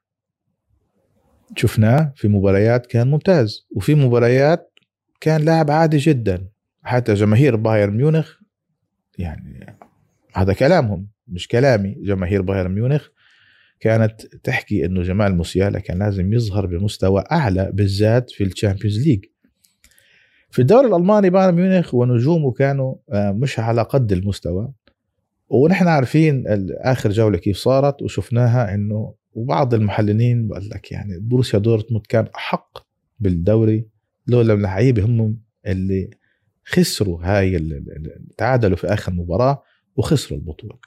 شفناه 1.56 2.12
في 2.16 2.28
مباريات 2.28 2.86
كان 2.86 3.10
ممتاز 3.10 3.66
وفي 3.76 3.94
مباريات 3.94 4.72
كان 5.20 5.44
لاعب 5.44 5.70
عادي 5.70 5.96
جدا. 5.96 6.48
حتى 6.82 7.14
جماهير 7.14 7.56
بايرن 7.56 7.96
ميونخ 7.96 8.36
يعني 9.18 9.78
هذا 10.34 10.52
كلامهم 10.52 11.08
مش 11.28 11.48
كلامي. 11.48 11.96
جماهير 12.02 12.42
بايرن 12.42 12.70
ميونخ 12.70 13.08
كانت 13.80 14.26
تحكي 14.44 14.84
إنه 14.84 15.02
جمال 15.02 15.36
موسيالا 15.36 15.78
كان 15.78 15.98
لازم 15.98 16.32
يظهر 16.32 16.66
بمستوى 16.66 17.24
أعلى 17.32 17.70
بالذات 17.74 18.30
في 18.30 18.44
ال 18.44 18.50
Champions 18.50 19.06
League. 19.06 19.24
في 20.50 20.58
الدوري 20.62 20.86
الألماني 20.86 21.30
بايرن 21.30 21.54
ميونخ 21.54 21.94
ونجومه 21.94 22.52
كانوا 22.52 22.94
آه، 23.12 23.32
مش 23.32 23.58
على 23.58 23.82
قد 23.82 24.12
المستوى. 24.12 24.72
ونحن 25.48 25.88
عارفين 25.88 26.44
آخر 26.80 27.10
جولة 27.10 27.38
كيف 27.38 27.56
صارت 27.56 28.02
وشفناها 28.02 28.74
إنه 28.74 29.14
وبعض 29.32 29.74
المحللين 29.74 30.48
بقول 30.48 30.68
لك 30.70 30.92
يعني 30.92 31.18
بروسيا 31.20 31.58
دورتموند 31.58 32.06
كان 32.08 32.26
أحق 32.36 32.78
بالدوري. 33.20 33.86
لولا 34.26 34.54
اللعيبه 34.54 35.04
هم 35.04 35.38
اللي 35.66 36.10
خسروا 36.64 37.18
هاي 37.22 37.82
تعادلوا 38.38 38.76
في 38.76 38.86
آخر 38.86 39.12
مباراة. 39.12 39.62
وخسروا 39.96 40.38
البطولة. 40.38 40.78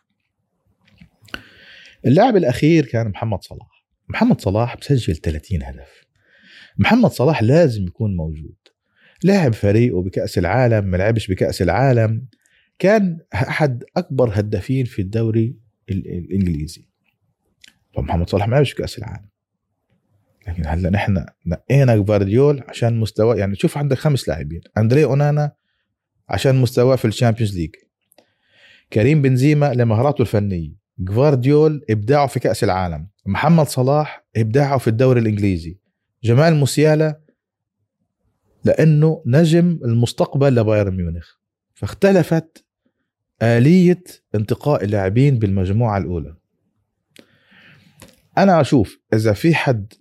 اللاعب 2.06 2.36
الأخير 2.36 2.86
كان 2.86 3.08
محمد 3.08 3.44
صلاح. 3.44 3.86
محمد 4.10 4.42
صلاح 4.42 4.78
مسجل 4.78 5.16
30 5.16 5.64
هدف. 5.64 6.04
محمد 6.78 7.12
صلاح 7.12 7.44
لازم 7.44 7.84
يكون 7.84 8.16
موجود. 8.16 8.56
لعب 9.24 9.54
فريقه 9.54 10.02
بكاس 10.02 10.38
العالم 10.38 10.86
ما 10.86 10.98
لعبش 10.98 11.32
بكأس 11.32 11.62
العالم 11.62 12.26
كان 12.80 13.20
أحد 13.34 13.84
أكبر 13.98 14.30
هدافين 14.34 14.86
في 14.86 15.02
الدوري 15.02 15.56
الإنجليزي. 15.90 16.88
فمحمد 17.96 18.30
صلاح 18.30 18.48
ما 18.48 18.56
لعبش 18.56 18.72
في 18.72 18.76
كاس 18.78 18.98
العالم. 18.98 19.30
لكن 20.48 20.66
هلا 20.66 20.90
نحن 20.90 21.26
نقينا 21.46 21.96
جوارديول 21.96 22.64
عشان 22.68 23.00
مستوى 23.00 23.40
يعني 23.40 23.56
شوف 23.56 23.78
عندك 23.78 23.98
خمس 23.98 24.28
لاعبين. 24.28 24.62
أندري 24.78 25.04
أونانا 25.04 25.52
عشان 26.30 26.56
مستواه 26.56 26.96
في 26.96 27.06
ال 27.06 27.11
Champions 27.11 27.58
League. 27.58 27.76
كريم 28.94 29.22
بنزيما 29.22 29.74
لمهاراته 29.74 30.22
الفنية. 30.22 30.72
جوارديول 31.00 31.86
إبداعه 31.90 32.28
في 32.28 32.40
كأس 32.40 32.64
العالم. 32.64 33.08
محمد 33.26 33.68
صلاح 33.68 34.26
إبداعه 34.36 34.78
في 34.78 34.88
الدوري 34.88 35.20
الإنجليزي. 35.20 35.78
جمال 36.24 36.56
موسيالا 36.56 37.20
لأنه 38.64 39.24
نجم 39.26 39.80
المستقبل 39.86 40.56
لبايرن 40.56 40.96
ميونخ. 40.96 41.28
فاختلفت 41.74 42.66
آلية 43.42 44.04
انتقاء 44.36 44.84
اللاعبين 44.84 45.40
بالمجموعة 45.40 45.98
الأولى. 45.98 46.36
أنا 48.38 48.62
أشوف 48.62 49.00
إذا 49.14 49.34
في 49.34 49.56
حد 49.56 49.94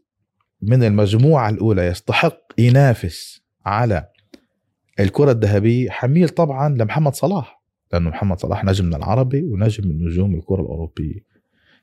من 0.63 0.85
المجموعة 0.85 1.51
الأولى 1.51 1.87
يستحق 1.87 2.39
ينافس 2.59 3.43
على 3.67 4.09
الكرة 5.01 5.31
الذهبية 5.31 5.91
حميل 5.91 6.29
طبعا 6.29 6.69
لمحمد 6.69 7.15
صلاح. 7.15 7.62
لأنه 7.93 8.11
محمد 8.11 8.41
صلاح 8.41 8.65
نجمنا 8.65 8.97
العربي 8.97 9.43
ونجم 9.43 9.89
من 9.89 10.05
نجوم 10.05 10.35
الكرة 10.35 10.61
الأوروبية. 10.61 11.33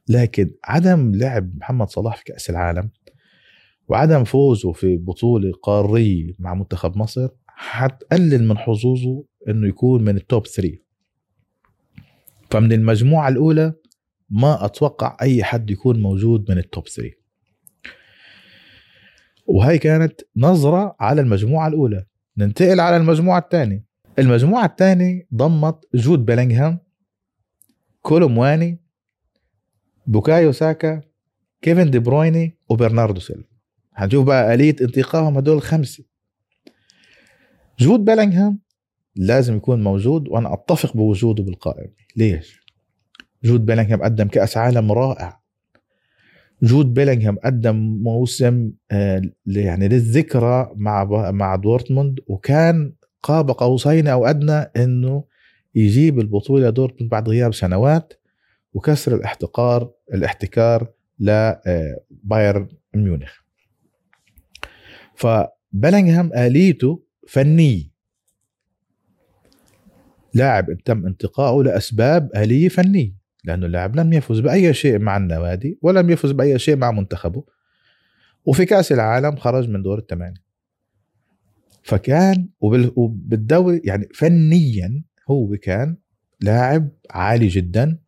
لكن 0.10 0.52
عدم 0.64 1.12
لعب 1.16 1.56
محمد 1.58 1.90
صلاح 1.90 2.18
في 2.18 2.24
كأس 2.24 2.50
العالم 2.50 2.90
وعدم 3.88 4.24
فوزه 4.24 4.72
في 4.72 4.98
بطولة 4.98 5.52
قارية 5.64 6.34
مع 6.40 6.54
منتخب 6.54 6.98
مصر 6.98 7.30
حتقلل 7.48 8.48
من 8.48 8.58
حظوظه 8.58 9.24
إنه 9.48 9.68
يكون 9.68 10.04
من 10.04 10.16
التوب 10.16 10.48
3 10.48 10.78
فمن 12.52 12.72
المجموعة 12.74 13.28
الأولى 13.28 13.74
ما 14.30 14.66
أتوقع 14.66 15.18
أي 15.22 15.44
حد 15.44 15.72
يكون 15.72 16.00
موجود 16.02 16.52
من 16.52 16.58
ال 16.58 16.65
top 16.65 16.88
3 16.88 17.12
وهي 19.46 19.78
كانت 19.78 20.22
نظرة 20.38 20.96
على 21.00 21.22
المجموعة 21.22 21.68
الأولى. 21.68 22.06
ننتقل 22.38 22.80
على 22.80 22.98
المجموعة 22.98 23.40
الثانية. 23.40 23.89
المجموعة 24.20 24.66
الثانية 24.66 25.28
ضمت 25.36 25.86
جود 25.96 26.26
بيلينغهام 26.26 26.80
كولومواني 28.02 28.80
بوكايو 30.08 30.52
ساكا 30.52 31.02
كيفن 31.62 31.92
دي 31.92 32.00
برويني 32.00 32.58
وبرناردو 32.70 33.20
سيلفا. 33.20 33.50
هنشوف 33.94 34.26
بقى 34.26 34.54
آلية 34.54 34.76
انتقائهم 34.82 35.38
هدول 35.38 35.58
الخمسة 35.58 36.04
جود 37.80 38.06
بيلينغهام 38.06 38.60
لازم 39.16 39.56
يكون 39.56 39.84
موجود 39.84 40.28
وأنا 40.28 40.54
أتفق 40.54 40.98
بوجوده 40.98 41.44
بالقائمة. 41.44 41.94
ليش؟ 42.16 42.60
جود 43.44 43.66
بيلينغهام 43.66 44.04
قدم 44.04 44.28
كأس 44.28 44.58
عالم 44.58 44.92
رائع. 44.92 45.40
جود 46.64 46.94
بيلينغهام 46.94 47.38
قدم 47.44 47.76
موسم 48.04 48.72
آه، 48.92 49.22
يعني 49.46 49.88
للذكرى 49.88 50.72
مع 50.76 51.04
مع 51.32 51.56
دورتموند 51.56 52.20
وكان 52.28 52.94
قاب 53.24 53.52
قوسين 53.52 54.08
أو 54.08 54.26
أدنى 54.26 54.52
إنه 54.52 55.24
يجيب 55.76 56.20
البطولة 56.20 56.70
دورتموند 56.70 57.12
بعد 57.12 57.30
غياب 57.30 57.54
سنوات 57.54 58.14
وكسر 58.74 59.16
الاحتقار 59.16 59.92
الاحتكار 60.14 60.92
لبايرن 61.20 62.68
ميونخ. 62.94 63.40
فبلينغهام 65.16 66.34
آليته 66.34 67.04
فني. 67.28 67.92
لاعب 70.34 70.66
تم 70.86 71.06
انتقائه 71.06 71.64
لأسباب 71.64 72.30
آلية 72.36 72.70
فنية 72.70 73.16
لأنه 73.44 73.66
اللاعب 73.66 73.96
لم 73.96 74.14
يفز 74.14 74.40
بأي 74.40 74.74
شيء 74.74 75.00
مع 75.00 75.18
النوادي 75.18 75.80
ولم 75.82 76.10
يفز 76.10 76.32
بأي 76.32 76.60
شيء 76.60 76.76
مع 76.76 76.92
منتخبه. 76.92 77.44
وفي 78.46 78.66
كأس 78.66 78.92
العالم 78.92 79.36
خرج 79.36 79.70
من 79.70 79.82
دور 79.82 79.98
الثمانية. 79.98 80.49
فكان 81.90 82.50
وبالدوري 82.62 83.82
يعني 83.84 84.08
فنيا 84.14 85.04
هو 85.30 85.58
كان 85.58 85.98
لاعب 86.42 86.90
عالي 87.12 87.48
جدا. 87.48 88.00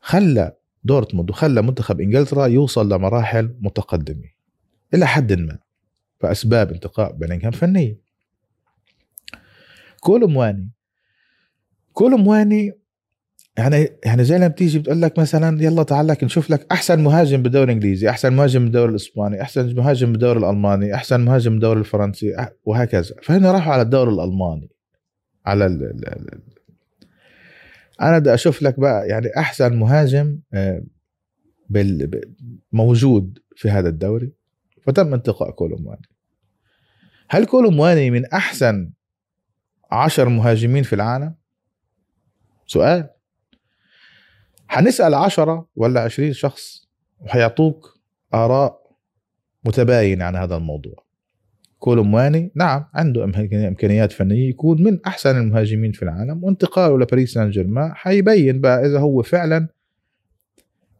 خلى 0.00 0.56
دورتموند 0.84 1.30
وخلى 1.30 1.62
منتخب 1.62 2.00
إنجلترا 2.00 2.46
يوصل 2.46 2.92
لمراحل 2.92 3.56
متقدمة 3.60 4.28
إلى 4.94 5.06
حد 5.06 5.32
ما 5.32 5.58
فاسباب 6.20 6.72
انتقاء 6.72 7.12
بيلينغهام 7.12 7.52
فنيه 7.52 8.00
كولومواني 10.00 10.70
كولومواني 11.92 12.72
يعني 13.58 13.88
يعني 14.04 14.24
زي 14.24 14.36
لما 14.36 14.48
بتيجي 14.48 14.78
بتقول 14.78 15.02
لك 15.02 15.18
مثلا 15.18 15.62
يلا 15.62 15.82
تعال 15.82 16.06
لك 16.06 16.24
نشوف 16.24 16.50
لك 16.50 16.66
أحسن 16.72 17.00
مهاجم 17.00 17.42
بالدوري 17.42 17.64
الإنجليزي، 17.64 18.10
أحسن 18.10 18.32
مهاجم 18.32 18.64
بالدوري 18.64 18.90
الإسباني، 18.90 19.42
أحسن 19.42 19.74
مهاجم 19.76 20.12
بالدوري 20.12 20.38
الألماني، 20.38 20.94
أحسن 20.94 21.20
مهاجم 21.20 21.50
بالدوري 21.50 21.80
الفرنسي 21.80 22.48
وهكذا، 22.64 23.14
فهنا 23.22 23.52
راحوا 23.52 23.72
على 23.72 23.82
الدوري 23.82 24.10
الألماني. 24.10 24.70
على 25.46 25.66
ال 25.66 25.82
ال 25.82 26.08
ال 26.08 26.42
أنا 28.00 28.18
بدي 28.18 28.34
أشوف 28.34 28.62
لك 28.62 28.80
بقى 28.80 29.08
يعني 29.08 29.26
أحسن 29.36 29.76
مهاجم 29.76 30.38
آه، 30.54 30.82
موجود 32.72 33.38
في 33.56 33.70
هذا 33.70 33.88
الدوري. 33.88 34.32
فتم 34.82 35.14
انتقاء 35.14 35.50
كولومواني 35.50 36.08
هل 37.30 37.44
كولومواني 37.44 38.10
من 38.10 38.26
أحسن 38.26 38.90
عشر 39.92 40.28
مهاجمين 40.28 40.82
في 40.82 40.92
العالم؟ 40.92 41.34
سؤال. 42.66 43.08
حنسأل 44.68 45.14
عشرة 45.14 45.68
ولا 45.76 46.00
عشرين 46.00 46.32
شخص 46.32 46.88
وحيعطوك 47.20 47.98
آراء 48.34 48.78
متباينة 49.64 50.24
عن 50.24 50.36
هذا 50.36 50.56
الموضوع. 50.56 51.04
كولومواني 51.78 52.52
نعم 52.54 52.84
عنده 52.94 53.24
إمكانيات 53.24 54.12
فنية 54.12 54.48
يكون 54.48 54.82
من 54.82 54.98
أحسن 55.06 55.36
المهاجمين 55.36 55.92
في 55.92 56.02
العالم. 56.02 56.44
وانتقاله 56.44 56.98
لباريس 56.98 57.32
سان 57.32 57.50
جيرمان 57.50 57.94
حيبين 57.94 58.60
بقى 58.60 58.86
إذا 58.86 58.98
هو 58.98 59.22
فعلا 59.22 59.68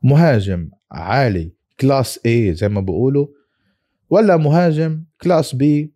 مهاجم 0.03 0.71
عالي 0.91 1.53
class 1.81 2.21
A 2.27 2.55
زي 2.55 2.69
ما 2.69 2.81
بيقولوا 2.81 3.27
ولا 4.11 4.37
مهاجم 4.37 5.05
class 5.23 5.55
B 5.55 5.93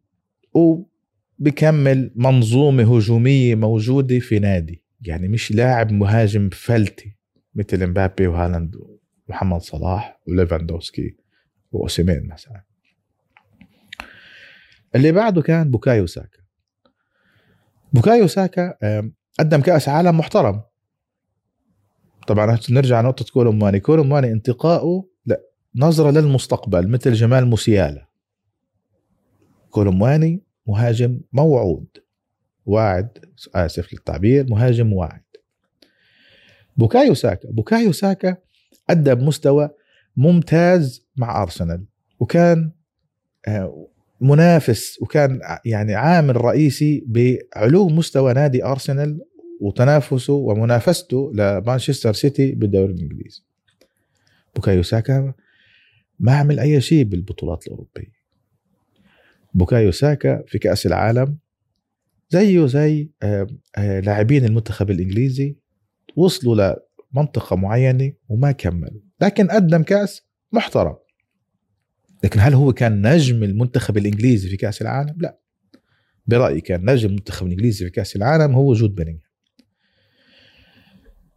وبكمل 0.54 2.12
منظومة 2.16 2.96
هجومية 2.96 3.54
موجودة 3.54 4.18
في 4.18 4.38
نادي. 4.38 4.82
يعني 5.00 5.28
مش 5.28 5.52
لاعب 5.52 5.92
مهاجم 5.92 6.48
فلتي. 6.52 7.16
مثل 7.54 7.86
مبابي 7.86 8.26
وهالاند 8.26 8.76
ومحمد 9.28 9.60
صلاح 9.60 10.20
وليفاندوسكي 10.28 11.16
وأوسيمين 11.72 12.28
مثلا. 12.28 12.64
اللي 14.94 15.12
بعده 15.12 15.42
كان 15.42 15.70
بوكايو 15.70 16.06
ساكا. 16.06 16.38
بوكايو 17.92 18.26
ساكا 18.26 18.76
قدم 19.40 19.60
كأس 19.60 19.88
عالم 19.88 20.18
محترم. 20.18 20.62
طبعا 22.26 22.58
نرجع 22.70 23.00
نقطة 23.00 23.24
كولوماني 23.32 23.80
كولوماني 23.80 24.32
انتقائه 24.32 25.08
لا 25.26 25.40
نظرة 25.74 26.10
للمستقبل 26.10 26.88
مثل 26.88 27.12
جمال 27.12 27.46
موسيالا. 27.46 28.08
كولوماني 29.70 30.42
مهاجم 30.66 31.20
موعود. 31.32 31.86
واعد 32.66 33.18
آسف 33.54 33.92
للتعبير 33.92 34.46
مهاجم 34.50 34.92
واعد. 34.92 35.22
بوكايو 36.76 37.14
ساكا. 37.14 37.50
بوكايو 37.50 37.92
ساكا 37.92 38.36
أدى 38.90 39.14
بمستوى 39.14 39.70
ممتاز 40.16 41.06
مع 41.16 41.42
أرسنال 41.42 41.84
وكان 42.20 42.72
آه، 43.48 43.88
منافس 44.20 45.02
وكان 45.02 45.40
يعني 45.64 45.94
عامل 45.94 46.36
رئيسي 46.36 47.04
بعلو 47.06 47.88
مستوى 47.88 48.32
نادي 48.32 48.64
أرسنال 48.64 49.20
وتنافسه 49.60 50.32
ومنافسته 50.32 51.32
لمانشستر 51.34 52.12
سيتي 52.12 52.52
بالدوري 52.52 52.92
الإنجليزي. 52.92 53.42
بوكايو 54.54 54.82
ساكا 54.82 55.34
ما 56.20 56.32
عمل 56.32 56.60
أي 56.60 56.80
شيء 56.80 57.04
بالبطولات 57.04 57.66
الأوروبية. 57.66 58.22
بوكايو 59.54 59.90
ساكا 59.90 60.44
في 60.46 60.58
كأس 60.58 60.86
العالم 60.86 61.38
زيه 62.30 62.66
زي 62.66 63.10
آه، 63.22 63.46
آه، 63.76 64.00
لاعبين 64.00 64.44
المنتخب 64.44 64.90
الإنجليزي 64.90 65.56
وصلوا 66.16 66.76
لمنطقة 67.14 67.56
معينة 67.56 68.12
وما 68.28 68.52
كملوا. 68.52 69.00
لكن 69.20 69.50
قدم 69.50 69.82
كأس 69.82 70.22
محترم. 70.52 70.96
لكن 72.24 72.40
هل 72.40 72.54
هو 72.54 72.72
كان 72.72 73.14
نجم 73.14 73.42
المنتخب 73.44 73.96
الإنجليزي 73.96 74.48
في 74.48 74.56
كأس 74.56 74.82
العالم؟ 74.82 75.14
لا. 75.18 75.38
برأيي 76.26 76.60
كان 76.60 76.90
نجم 76.90 77.08
المنتخب 77.08 77.46
الإنجليزي 77.46 77.84
في 77.84 77.90
كأس 77.90 78.16
العالم 78.16 78.54
هو 78.54 78.72
جود 78.72 78.94
بيلينغهام 78.94 79.32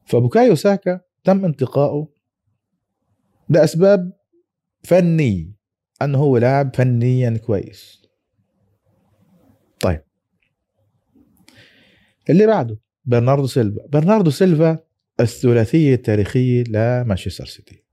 فبوكايو 0.06 0.56
ساكا 0.56 1.02
تم 1.24 1.46
انتقائه 1.46 2.08
لأسباب 3.50 4.14
فنية. 4.84 5.56
أنه 6.02 6.18
هو 6.18 6.38
لاعب 6.38 6.76
فنيا 6.76 7.38
كويس. 7.38 8.02
طيب. 9.80 10.04
اللي 12.30 12.48
بعده. 12.48 12.80
برناردو 13.06 13.48
سيلفا. 13.48 13.88
برناردو 13.88 14.30
سيلفا 14.30 14.80
الثلاثية 15.20 15.96
التاريخية 15.96 16.64
لمانشستر 16.64 17.46
سيتي. 17.46 17.84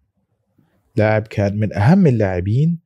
لاعب 0.96 1.22
كان 1.22 1.58
من 1.58 1.74
أهم 1.74 2.06
اللاعبين 2.06 2.78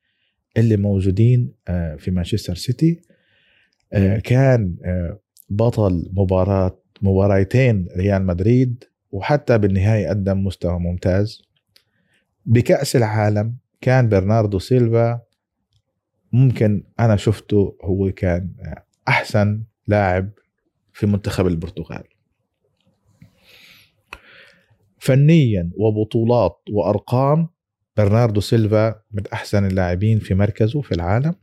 اللي 0.56 0.76
موجودين 0.76 1.52
آه، 1.68 1.96
في 1.96 2.10
مانشستر 2.10 2.54
سيتي. 2.54 3.00
آه، 3.92 4.18
كان 4.18 4.76
آه، 4.84 5.20
بطل 5.48 6.10
مباراة 6.12 6.82
مباراتين 7.02 7.88
ريال 7.96 8.26
مدريد 8.26 8.84
وحتى 9.10 9.58
بالنهاية 9.58 10.08
قدم 10.08 10.44
مستوى 10.44 10.78
ممتاز. 10.78 11.42
بكأس 12.46 12.96
العالم 12.96 13.56
كان 13.80 14.08
برناردو 14.08 14.58
سيلفا 14.58 15.20
ممكن 16.32 16.84
أنا 17.00 17.16
شفته 17.16 17.76
هو 17.82 18.12
كان 18.12 18.50
أحسن 19.08 19.62
لاعب 19.86 20.30
في 20.92 21.06
منتخب 21.06 21.46
البرتغال. 21.46 22.04
فنيا 25.06 25.70
وبطولات 25.76 26.56
وأرقام 26.72 27.48
برناردو 27.96 28.40
سيلفا 28.40 28.94
من 29.12 29.22
أحسن 29.32 29.66
اللاعبين 29.66 30.18
في 30.18 30.34
مركزه 30.34 30.80
في 30.80 30.92
العالم 30.92 31.34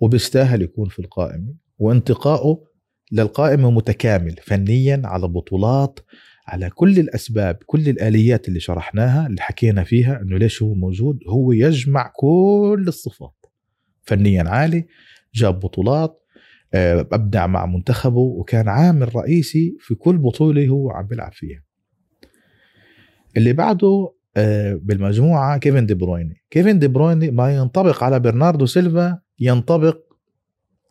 وبيستاهل 0.00 0.62
يكون 0.62 0.88
في 0.88 0.98
القائمة 0.98 1.54
وانتقائه 1.78 2.64
للقائمة 3.12 3.70
متكامل 3.70 4.36
فنيا 4.42 5.02
على 5.04 5.28
بطولات 5.28 6.00
على 6.46 6.70
كل 6.70 6.98
الأسباب 6.98 7.58
كل 7.66 7.88
الآليات 7.88 8.48
اللي 8.48 8.60
شرحناها 8.60 9.26
اللي 9.26 9.40
حكينا 9.40 9.84
فيها 9.84 10.20
إنه 10.22 10.38
ليش 10.38 10.62
هو 10.62 10.74
موجود؟ 10.74 11.18
هو 11.28 11.52
يجمع 11.52 12.12
كل 12.16 12.84
الصفات. 12.88 13.46
فنيا 14.02 14.44
عالي 14.48 14.86
جاب 15.34 15.60
بطولات 15.60 16.22
آه، 16.74 17.00
أبدع 17.12 17.46
مع 17.46 17.66
منتخبه 17.66 18.20
وكان 18.20 18.68
عامل 18.68 19.16
رئيسي 19.16 19.76
في 19.80 19.94
كل 19.94 20.18
بطولة 20.18 20.68
هو 20.68 20.90
عم 20.90 21.06
بيلعب 21.06 21.32
فيها. 21.32 21.65
اللي 23.36 23.52
بعده 23.52 24.12
آه، 24.36 24.74
بالمجموعة 24.82 25.58
كيفن 25.58 25.86
دي 25.86 25.94
برويني. 25.94 26.42
كيفن 26.50 26.78
دي 26.78 26.88
برويني 26.88 27.30
ما 27.30 27.54
ينطبق 27.56 28.04
على 28.04 28.20
برناردو 28.20 28.66
سيلفا 28.66 29.18
ينطبق 29.40 29.98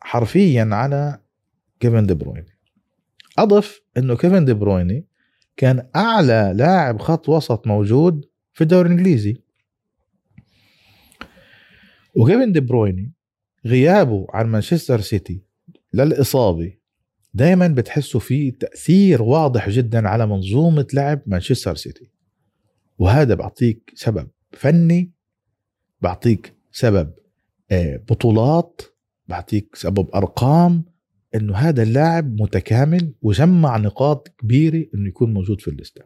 حرفيا 0.00 0.68
على 0.72 1.20
كيفن 1.80 2.06
دي 2.06 2.14
برويني. 2.14 2.56
أضف 3.38 3.80
إنه 3.96 4.16
كيفن 4.16 4.44
دي 4.44 4.54
برويني 4.54 5.06
كان 5.56 5.88
أعلى 5.96 6.52
لاعب 6.56 7.00
خط 7.00 7.28
وسط 7.28 7.66
موجود 7.66 8.24
في 8.52 8.60
الدوري 8.60 8.86
الإنجليزي. 8.88 9.36
وكيفن 12.14 12.52
دي 12.52 12.60
برويني 12.60 13.12
غيابه 13.66 14.26
عن 14.30 14.46
مانشستر 14.46 15.00
سيتي 15.00 15.42
للإصابة 15.94 16.72
دائما 17.34 17.68
بتحسوا 17.68 18.20
فيه 18.20 18.52
تأثير 18.52 19.22
واضح 19.22 19.68
جدا 19.68 20.08
على 20.08 20.26
منظومة 20.26 20.86
لعب 20.94 21.20
مانشستر 21.26 21.74
سيتي. 21.76 22.15
وهذا 22.98 23.34
بعطيك 23.34 23.92
سبب 23.94 24.28
فني 24.52 25.10
بعطيك 26.00 26.54
سبب 26.72 27.12
آه، 27.70 27.96
بطولات 27.96 28.82
بعطيك 29.28 29.76
سبب 29.76 30.10
أرقام 30.14 30.84
إنه 31.34 31.54
هذا 31.56 31.82
اللاعب 31.82 32.40
متكامل 32.42 33.12
وجمع 33.22 33.76
نقاط 33.76 34.28
كبيرة 34.38 34.86
إنه 34.94 35.08
يكون 35.08 35.34
موجود 35.34 35.60
في 35.60 35.68
الليستة. 35.68 36.02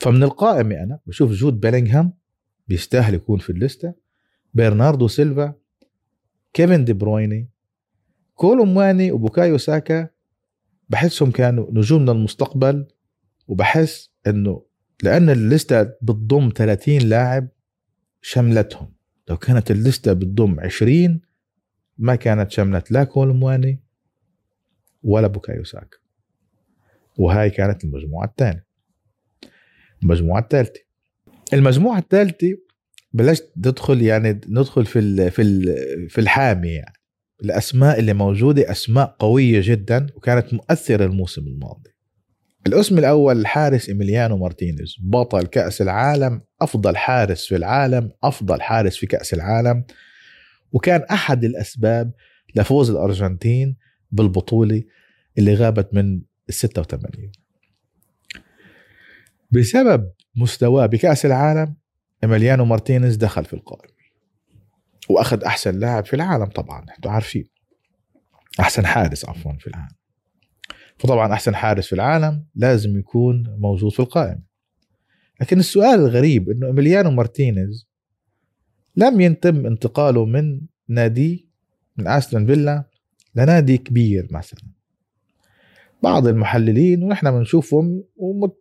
فمن 0.00 0.22
القائمة 0.22 0.74
أنا 0.82 1.00
بشوف 1.06 1.32
جود 1.32 1.60
بيلينغهام 1.60 2.12
بيستاهل 2.68 3.14
يكون 3.14 3.38
في 3.38 3.50
الليستة 3.50 3.94
برناردو 4.54 5.08
سيلفا 5.08 5.54
كيفن 6.52 6.84
دي 6.84 6.92
برويني 6.92 7.48
كولو 8.34 8.64
مواني 8.64 9.12
وبوكايو 9.12 9.58
ساكا 9.58 10.08
بحسهم 10.88 11.30
كانوا 11.30 11.66
نجوم 11.72 12.02
من 12.02 12.08
المستقبل 12.08 12.86
وبحس 13.48 14.10
إنه 14.26 14.62
لأن 15.02 15.30
الليستة 15.30 15.82
بتضم 15.82 16.52
30 16.56 16.98
لاعب 16.98 17.48
شملتهم. 18.22 18.92
لو 19.28 19.36
كانت 19.36 19.70
الليستة 19.70 20.12
بتضم 20.12 20.60
20 20.60 21.20
ما 21.98 22.16
كانت 22.16 22.50
شملت 22.50 22.90
لا 22.90 23.04
كولو 23.04 23.34
مواني 23.34 23.80
ولا 25.02 25.26
بوكايو 25.26 25.64
ساكا 25.64 25.98
وهاي 27.18 27.50
كانت 27.50 27.84
المجموعة 27.84 28.26
الثانية. 28.26 28.66
المجموعة 30.02 30.40
الثالثة. 30.40 30.80
المجموعة 31.52 31.98
الثالثة 31.98 32.58
بلشت 33.12 33.52
ندخل 33.56 34.02
يعني 34.02 34.40
ندخل 34.48 34.86
في 34.86 34.98
ال 34.98 35.30
في 35.30 35.42
ال 35.42 36.10
في 36.10 36.20
الحامي 36.20 36.68
يعني. 36.68 36.98
الأسماء 37.44 37.98
اللي 37.98 38.14
موجودة 38.14 38.70
أسماء 38.70 39.16
قوية 39.18 39.60
جدا 39.64 40.06
وكانت 40.14 40.54
مؤثرة 40.54 41.04
الموسم 41.04 41.46
الماضي. 41.46 41.90
الاسم 42.66 42.98
الأول 42.98 43.40
الحارس 43.40 43.88
إيميليانو 43.88 44.36
مارتينيز. 44.36 44.96
بطل 45.00 45.46
كأس 45.46 45.82
العالم 45.82 46.42
أفضل 46.60 46.96
حارس 46.96 47.46
في 47.46 47.56
العالم 47.56 48.10
أفضل 48.24 48.62
حارس 48.62 48.96
في 48.96 49.06
كأس 49.06 49.34
العالم. 49.34 49.84
وكان 50.72 51.02
أحد 51.02 51.44
الأسباب 51.44 52.12
لفوز 52.56 52.90
الأرجنتين 52.90 53.76
بالبطولة 54.10 54.82
اللي 55.38 55.54
غابت 55.54 55.94
من 55.94 56.14
ال 56.48 56.54
86 56.54 57.32
بسبب 59.50 60.12
مستواه 60.36 60.86
بكأس 60.86 61.26
العالم 61.26 61.76
إيميليانو 62.24 62.64
مارتينيز 62.64 63.16
دخل 63.16 63.44
في 63.44 63.52
القائمة. 63.54 63.98
وأخذ 65.10 65.44
أحسن 65.44 65.78
لاعب 65.78 66.04
في 66.04 66.14
العالم 66.14 66.44
طبعا 66.44 66.86
أنتم 66.96 67.10
عارفين. 67.10 67.48
أحسن 68.60 68.86
حارس 68.86 69.24
عفوا 69.24 69.52
في 69.52 69.66
العالم. 69.66 69.97
فطبعا 70.98 71.32
أحسن 71.32 71.54
حارس 71.54 71.86
في 71.86 71.92
العالم 71.92 72.44
لازم 72.54 72.98
يكون 72.98 73.56
موجود 73.58 73.92
في 73.92 74.00
القائمة. 74.00 74.42
لكن 75.40 75.58
السؤال 75.58 76.00
الغريب 76.00 76.50
إنه 76.50 76.66
إيميليانو 76.66 77.10
مارتينيز 77.10 77.88
لم 78.96 79.20
يتم 79.20 79.66
انتقاله 79.66 80.24
من 80.24 80.60
نادي 80.88 81.48
من 81.96 82.08
أستون 82.08 82.46
فيلا 82.46 82.84
لنادي 83.34 83.78
كبير 83.78 84.28
مثلا. 84.30 84.60
بعض 86.02 86.26
المحللين 86.26 87.02
ونحن 87.02 87.30
بنشوفهم 87.30 88.04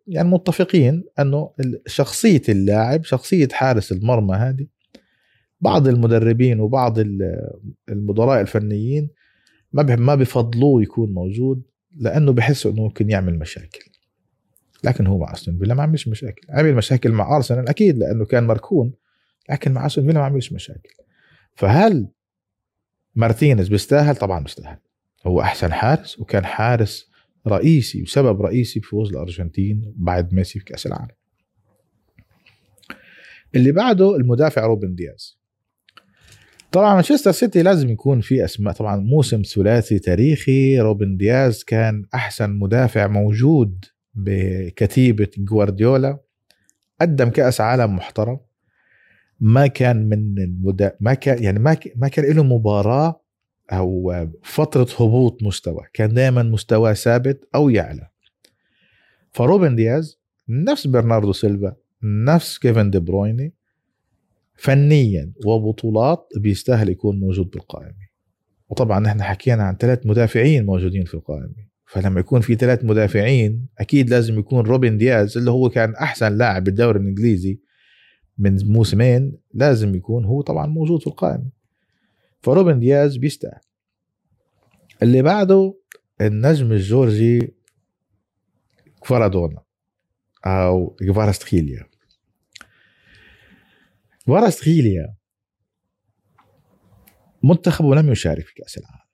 يعني 0.07 0.29
متفقين 0.29 1.03
إنه 1.19 1.51
شخصية 1.87 2.41
اللاعب 2.49 3.03
شخصية 3.03 3.47
حارس 3.51 3.91
المرمى 3.91 4.35
هذه 4.35 4.67
بعض 5.61 5.87
المدربين 5.87 6.59
وبعض 6.59 6.99
المدراء 7.89 8.41
الفنيين 8.41 9.09
ما 9.73 9.95
ما 9.95 10.15
بفضلوه 10.15 10.81
يكون 10.81 11.13
موجود. 11.13 11.61
لأنه 11.99 12.31
بحسوا 12.33 12.71
إنه 12.71 12.83
ممكن 12.83 13.09
يعمل 13.09 13.39
مشاكل. 13.39 13.91
لكن 14.83 15.07
هو 15.07 15.17
مع 15.17 15.33
أستون 15.33 15.57
فيلا 15.57 15.73
ما 15.73 15.83
عملش 15.83 16.07
مشاكل. 16.07 16.41
عمل 16.49 16.75
مشاكل 16.75 17.11
مع 17.11 17.35
أرسنال 17.35 17.69
أكيد 17.69 17.97
لأنه 17.97 18.25
كان 18.25 18.47
مركون 18.47 18.93
لكن 19.49 19.71
مع 19.71 19.85
أستون 19.85 20.05
فيلا 20.05 20.19
ما 20.19 20.25
عملش 20.25 20.53
مشاكل. 20.53 20.89
فهل 21.55 22.07
مارتينيز 23.15 23.67
بيستاهل؟ 23.67 24.15
طبعا 24.15 24.43
بيستاهل. 24.43 24.77
هو 25.25 25.41
أحسن 25.41 25.73
حارس 25.73 26.19
وكان 26.19 26.45
حارس 26.45 27.09
رئيسي 27.47 28.01
وسبب 28.01 28.41
رئيسي 28.41 28.79
بفوز 28.79 29.09
الأرجنتين 29.09 29.93
بعد 29.95 30.33
ميسي 30.33 30.59
في 30.59 30.65
كأس 30.65 30.85
العالم. 30.85 31.15
اللي 33.55 33.71
بعده 33.71 34.15
المدافع 34.15 34.65
روبن 34.65 34.95
دياز. 34.95 35.36
طبعا 36.77 36.93
مانشستر 36.93 37.31
سيتي 37.31 37.63
لازم 37.63 37.89
يكون 37.89 38.21
في 38.21 38.45
أسماء 38.45 38.73
طبعا 38.73 38.95
موسم 38.95 39.41
ثلاثي 39.41 39.99
تاريخي 39.99 40.79
روبن 40.79 41.17
دياز 41.17 41.63
كان 41.63 42.05
أحسن 42.13 42.49
مدافع 42.49 43.07
موجود 43.07 43.85
بكتيبة 44.15 45.27
جوارديولا 45.37 46.19
قدم 47.01 47.29
كأس 47.29 47.61
عالم 47.61 47.95
محترم 47.95 48.39
ما 49.39 49.67
كان 49.67 50.09
من 50.09 50.39
المدا... 50.39 50.95
ما 50.99 51.13
كان 51.13 51.43
يعني 51.43 51.59
ما 51.59 51.73
ك... 51.73 51.93
ما 51.95 52.07
كان 52.07 52.35
له 52.35 52.43
مباراة 52.43 53.21
أو 53.71 54.13
فترة 54.43 54.87
هبوط 54.99 55.43
مستوى 55.43 55.81
كان 55.93 56.13
دائما 56.13 56.43
مستوى 56.43 56.95
ثابت 56.95 57.47
أو 57.55 57.69
يعلى. 57.69 58.07
فروبن 59.31 59.75
دياز 59.75 60.19
نفس 60.49 60.87
برناردو 60.87 61.33
سيلفا 61.33 61.75
نفس 62.03 62.57
كيفن 62.57 62.89
دي 62.89 62.99
برويني 62.99 63.53
فنيا 64.57 65.33
وبطولات 65.45 66.27
بيستاهل 66.37 66.89
يكون 66.89 67.19
موجود 67.19 67.49
بالقائمة. 67.49 68.07
وطبعا 68.69 69.07
إحنا 69.07 69.23
حكينا 69.23 69.63
عن 69.63 69.75
ثلاث 69.77 70.05
مدافعين 70.05 70.65
موجودين 70.65 71.05
في 71.05 71.13
القائمة. 71.13 71.67
فلما 71.85 72.19
يكون 72.19 72.41
في 72.41 72.55
ثلاث 72.55 72.85
مدافعين 72.85 73.67
أكيد 73.79 74.09
لازم 74.09 74.39
يكون 74.39 74.65
روبن 74.65 74.97
دياز 74.97 75.37
اللي 75.37 75.51
هو 75.51 75.69
كان 75.69 75.95
أحسن 75.95 76.37
لاعب 76.37 76.63
بالدوري 76.63 76.99
الإنجليزي 76.99 77.59
من 78.37 78.57
موسمين 78.71 79.37
لازم 79.53 79.95
يكون 79.95 80.25
هو 80.25 80.41
طبعا 80.41 80.67
موجود 80.67 81.01
في 81.01 81.07
القائمة. 81.07 81.49
فروبن 82.41 82.79
دياز 82.79 83.17
بيستاهل. 83.17 83.61
اللي 85.03 85.21
بعده 85.21 85.77
النجم 86.21 86.71
الجورجي 86.71 87.53
كفارادونا 89.01 89.61
أو 90.45 90.95
كفارستخيليا 90.99 91.85
كفارستخيليا 94.27 95.15
منتخبه 97.43 97.95
لم 97.95 98.11
يشارك 98.11 98.45
في 98.45 98.53
كأس 98.53 98.77
العالم. 98.77 99.07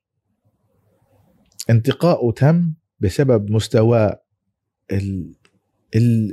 انتقاؤه 1.69 2.31
تم 2.31 2.73
بسبب 2.99 3.51
مستواه 3.51 4.23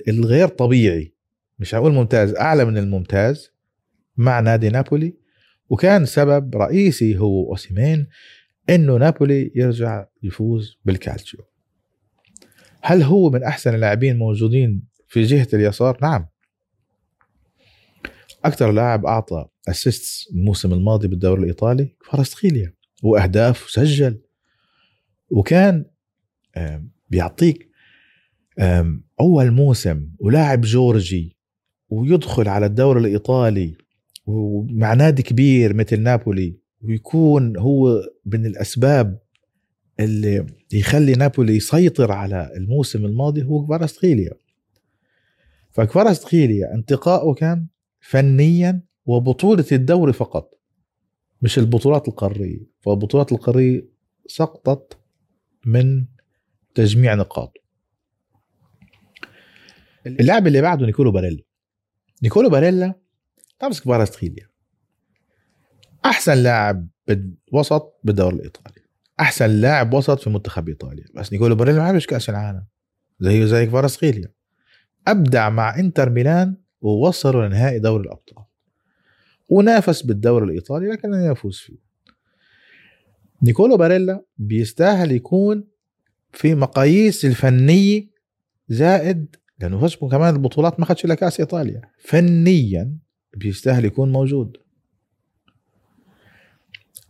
الغير 0.08 0.48
طبيعي. 0.48 1.14
مش 1.58 1.74
هقول 1.74 1.92
ممتاز 1.92 2.34
أعلى 2.34 2.64
من 2.64 2.78
الممتاز 2.78 3.50
مع 4.16 4.40
نادي 4.40 4.68
نابولي. 4.68 5.16
وكان 5.68 6.06
سبب 6.06 6.56
رئيسي 6.56 7.18
هو 7.18 7.50
أوسيمين 7.50 8.06
إنه 8.70 8.96
نابولي 8.96 9.52
يرجع 9.54 10.06
يفوز 10.22 10.78
بالكالتشيو 10.84 11.40
هل 12.82 13.02
هو 13.02 13.30
من 13.30 13.42
أحسن 13.42 13.74
اللاعبين 13.74 14.18
موجودين 14.18 14.82
في 15.08 15.22
جهة 15.22 15.48
اليسار؟ 15.54 15.98
نعم. 16.02 16.26
أكثر 18.44 18.72
لاعب 18.72 19.06
أعطى 19.06 19.46
assist 19.68 20.30
الموسم 20.32 20.72
الماضي 20.72 21.08
بالدوري 21.08 21.40
الإيطالي 21.42 21.96
كفارتسخيليا 22.10 22.74
واهداف 23.02 23.64
وسجل. 23.64 24.20
وكان 25.30 25.84
بيعطيك 27.08 27.70
أول 29.20 29.50
موسم 29.50 30.10
ولاعب 30.18 30.60
جورجي 30.60 31.36
ويدخل 31.88 32.48
على 32.48 32.66
الدوري 32.66 33.00
الإيطالي 33.00 33.76
ومع 34.26 34.94
نادي 34.94 35.22
كبير 35.22 35.74
مثل 35.74 36.00
نابولي 36.00 36.56
ويكون 36.82 37.56
هو 37.56 38.02
من 38.26 38.46
الأسباب 38.46 39.18
اللي 40.00 40.46
يخلي 40.72 41.12
نابولي 41.12 41.56
يسيطر 41.56 42.12
على 42.12 42.50
الموسم 42.56 43.04
الماضي 43.04 43.42
هو 43.42 43.66
كفارستخيليا 43.66 44.32
فكفارستخيليا 45.70 46.74
انتقائه 46.74 47.34
كان 47.34 47.66
فنيا 48.10 48.82
وبطولة 49.06 49.64
الدوري 49.72 50.12
فقط 50.12 50.60
مش 51.42 51.58
البطولات 51.58 52.08
القارية. 52.08 52.60
فالبطولات 52.80 53.32
القارية 53.32 53.88
سقطت 54.26 54.98
من 55.66 56.04
تجميع 56.74 57.14
نقاط. 57.14 57.56
اللاعب 60.06 60.46
اللي 60.46 60.60
بعده 60.60 60.86
نيكولو 60.86 61.10
باريلا. 61.12 61.42
نيكولو 62.22 62.48
باريلا 62.48 62.94
نفس 63.58 63.88
كفارتسخيليا 63.88 64.48
أحسن 66.04 66.34
لاعب 66.34 66.88
وسط 67.52 68.00
بالدوري 68.04 68.36
الإيطالي. 68.36 68.80
أحسن 69.20 69.50
لاعب 69.50 69.94
وسط 69.94 70.20
في 70.20 70.30
منتخب 70.30 70.68
إيطاليا. 70.68 71.04
بس 71.14 71.32
نيكولو 71.32 71.54
باريلا 71.54 71.78
ما 71.78 71.88
عملش 71.88 72.06
كأس 72.06 72.30
العالم. 72.30 72.66
زيه 73.20 73.44
زي 73.44 73.66
كفارتسخيليا 73.66 74.32
أبدع 75.06 75.48
مع 75.48 75.78
إنتر 75.78 76.10
ميلان 76.10 76.56
ووصلوا 76.80 77.46
لنهائي 77.46 77.78
دوري 77.78 78.04
الأبطال. 78.04 78.44
ونافس 79.48 80.02
بالدوري 80.02 80.44
الإيطالي 80.44 80.88
لكن 80.88 81.10
لم 81.10 81.32
يفوز 81.32 81.56
فيه. 81.58 81.76
نيكولو 83.42 83.76
باريلا 83.76 84.24
بيستاهل 84.38 85.12
يكون 85.12 85.64
في 86.32 86.54
مقاييس 86.54 87.24
الفنيه 87.24 88.10
زائد 88.68 89.36
لأنه 89.60 89.80
فشبه 89.80 90.08
كمان 90.08 90.34
البطولات 90.34 90.80
ما 90.80 90.84
اخذش 90.84 91.04
إلا 91.04 91.14
كأس 91.14 91.40
إيطاليا. 91.40 91.80
فنيا 91.98 92.96
بيستاهل 93.36 93.84
يكون 93.84 94.12
موجود. 94.12 94.56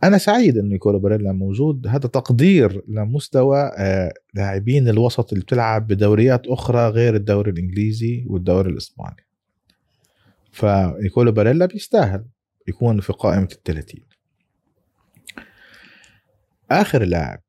أنا 0.03 0.17
سعيد 0.17 0.57
انه 0.57 0.67
نيكولو 0.67 0.99
باريلا 0.99 1.31
موجود. 1.31 1.87
هذا 1.87 2.07
تقدير 2.07 2.83
لمستوى 2.87 3.71
آه، 3.77 4.13
لاعبين 4.33 4.89
الوسط 4.89 5.33
اللي 5.33 5.43
بتلعب 5.43 5.87
بدوريات 5.87 6.47
أخرى 6.47 6.89
غير 6.89 7.15
الدوري 7.15 7.51
الإنجليزي 7.51 8.25
والدوري 8.27 8.71
الإسباني. 8.71 9.25
فنيكولو 10.51 11.31
باريلا 11.31 11.65
بيستاهل 11.65 12.25
يكون 12.67 13.01
في 13.01 13.13
قائمة 13.13 13.49
الثلاثين 13.51 14.05
آخر 16.71 17.03
لاعب 17.03 17.41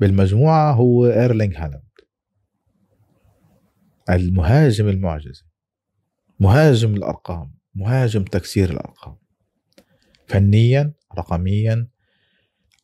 بالمجموعة 0.00 0.72
هو 0.72 1.06
إيرلينغ 1.06 1.56
هالاند. 1.56 1.82
المهاجم 4.10 4.88
المعجزة 4.88 5.44
مهاجم 6.40 6.94
الأرقام 6.94 7.54
مهاجم 7.74 8.24
تكسير 8.24 8.70
الأرقام. 8.70 9.16
فنيا 10.26 10.92
رقميا 11.18 11.88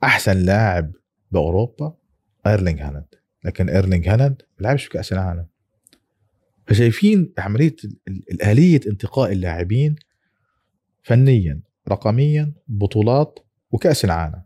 أحسن 0.05 0.37
لاعب 0.37 0.92
بأوروبا 1.31 1.97
إيرلينغ 2.47 2.83
هالاند. 2.83 3.14
لكن 3.44 3.68
إيرلينغ 3.68 4.09
هالاند 4.09 4.42
بيلعبش 4.59 4.85
في 4.85 4.90
كأس 4.90 5.12
العالم. 5.12 5.47
فشايفين 6.66 7.33
عملية 7.38 7.77
الاليه 8.09 8.81
انتقاء 8.87 9.33
اللاعبين 9.33 9.96
فنيا 11.03 11.61
رقميا 11.88 12.53
بطولات 12.68 13.38
وكأس 13.70 14.05
العالم. 14.05 14.42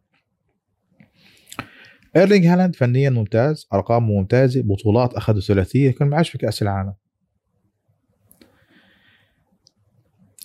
ايرلينغ 2.16 2.46
هالاند 2.46 2.76
فنيا 2.76 3.11
ممتاز 3.11 3.68
ارقامه 3.72 4.07
ممتازة 4.07 4.62
بطولات 4.62 5.14
اخذ 5.14 5.40
ثلاثية 5.40 5.90
كان 5.90 6.09
معاش 6.09 6.31
في 6.31 6.38
كأس 6.38 6.62
العالم. 6.62 6.94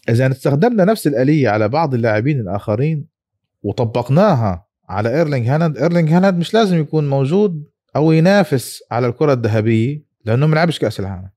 إذا 0.10 0.32
استخدمنا 0.32 0.86
نفس 0.86 1.08
الآلية 1.08 1.50
على 1.50 1.70
بعض 1.70 1.94
اللاعبين 1.94 2.40
الآخرين 2.40 3.08
وطبقناها 3.64 4.68
على 4.90 5.10
ايرلينغ 5.16 5.56
هالاند 5.56 5.78
ايرلينغ 5.78 6.18
هالاند 6.18 6.38
مش 6.38 6.54
لازم 6.54 6.80
يكون 6.80 7.10
موجود 7.10 7.70
أو 7.96 8.12
ينافس 8.12 8.84
على 8.92 9.08
الكرة 9.08 9.34
الذهبية 9.34 10.04
لأنه 10.26 10.48
ما 10.48 10.56
لعبش 10.56 10.80
كأس 10.80 11.00
العالم. 11.00 11.30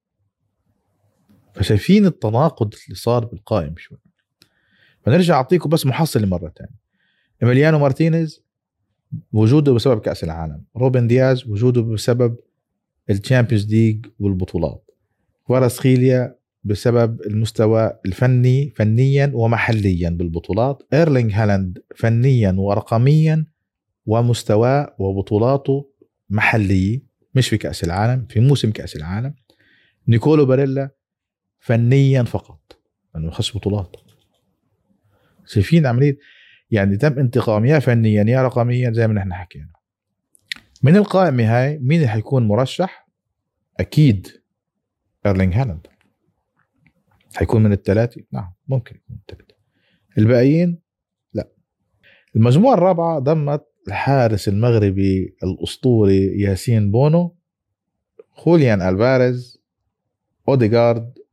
فشايفين 1.57 2.07
التناقض 2.07 2.75
اللي 2.85 2.95
صار 2.95 3.25
بالقائم 3.25 3.75
شوي. 3.77 3.99
فنرجع 5.03 5.35
أعطيكم 5.35 5.71
بس 5.71 5.87
محصله 5.87 6.27
مره 6.27 6.53
ثانية 6.59 6.87
إيميليانو 7.43 7.79
مارتينيز 7.79 8.43
وجوده 9.33 9.73
بسبب 9.73 10.01
كأس 10.01 10.25
العالم. 10.25 10.65
روبن 10.77 11.07
دياز 11.07 11.47
وجوده 11.49 11.81
بسبب 11.81 12.37
ال 13.11 13.17
Champions 13.17 13.75
League 13.75 14.07
والبطولات. 14.19 14.91
كفاراتسخيليا 15.45 16.37
بسبب 16.65 17.21
المستوى 17.21 17.99
الفني 18.07 18.73
فنيا 18.77 19.31
ومحليا 19.35 20.11
بالبطولات. 20.11 20.83
إيرلينغ 20.93 21.31
هالاند 21.33 21.79
فنيا 21.97 22.53
ورقميا 22.59 23.47
ومستواه 24.07 24.97
وبطولاته 24.99 25.91
محليه 26.31 27.03
مش 27.35 27.49
في 27.49 27.59
كأس 27.59 27.85
العالم 27.85 28.27
في 28.31 28.41
موسم 28.41 28.71
كأس 28.71 28.97
العالم. 28.97 29.35
نيكولو 30.09 30.47
باريلا 30.47 30.91
فنيا 31.67 32.23
فقط 32.23 32.79
لأنه 33.15 33.31
خش 33.31 33.57
بطولات. 33.57 33.97
شايفين 35.47 35.87
عملية؟ 35.87 36.19
يعني 36.71 36.97
تم 36.97 37.19
انتقام 37.19 37.65
يا 37.65 37.79
فنيا 37.79 38.25
يا 38.29 38.43
رقميا 38.43 38.93
زي 38.93 39.07
ما 39.07 39.15
نحن 39.15 39.35
حكينا. 39.35 39.73
من 40.83 40.97
القائمة 40.97 41.45
هاي 41.45 41.79
مين 41.79 41.99
اللي 41.99 42.09
حيكون 42.09 42.49
مرشح؟ 42.49 43.09
أكيد 43.81 44.29
إيرلينغ 45.27 45.55
هالاند. 45.55 45.87
حيكون 47.35 47.63
من 47.63 47.73
الثلاثة؟ 47.73 48.23
نعم 48.33 48.53
ممكن 48.69 48.97
يكون 48.97 49.19
الثلاثة. 49.21 49.55
الباقيين؟ 50.19 50.79
لا. 51.35 51.49
المجموعة 52.37 52.75
الرابعة 52.75 53.19
ضمت 53.19 53.67
الحارس 53.89 54.49
المغربي 54.49 55.37
الأسطوري 55.43 56.41
ياسين 56.41 56.91
بونو 56.91 57.37
خوليان 58.31 58.83
ألفاريز 58.83 59.63
أوديغارد 60.49 61.26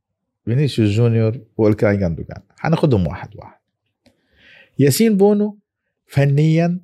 فينيسيوس 0.44 0.90
جونيور 0.90 1.40
وإلكاي 1.56 1.96
جاندوجان 1.96 2.42
حناخدهم 2.56 3.06
واحد 3.06 3.36
واحد. 3.36 3.58
ياسين 4.78 5.16
بونو 5.16 5.58
فنيا 6.06 6.80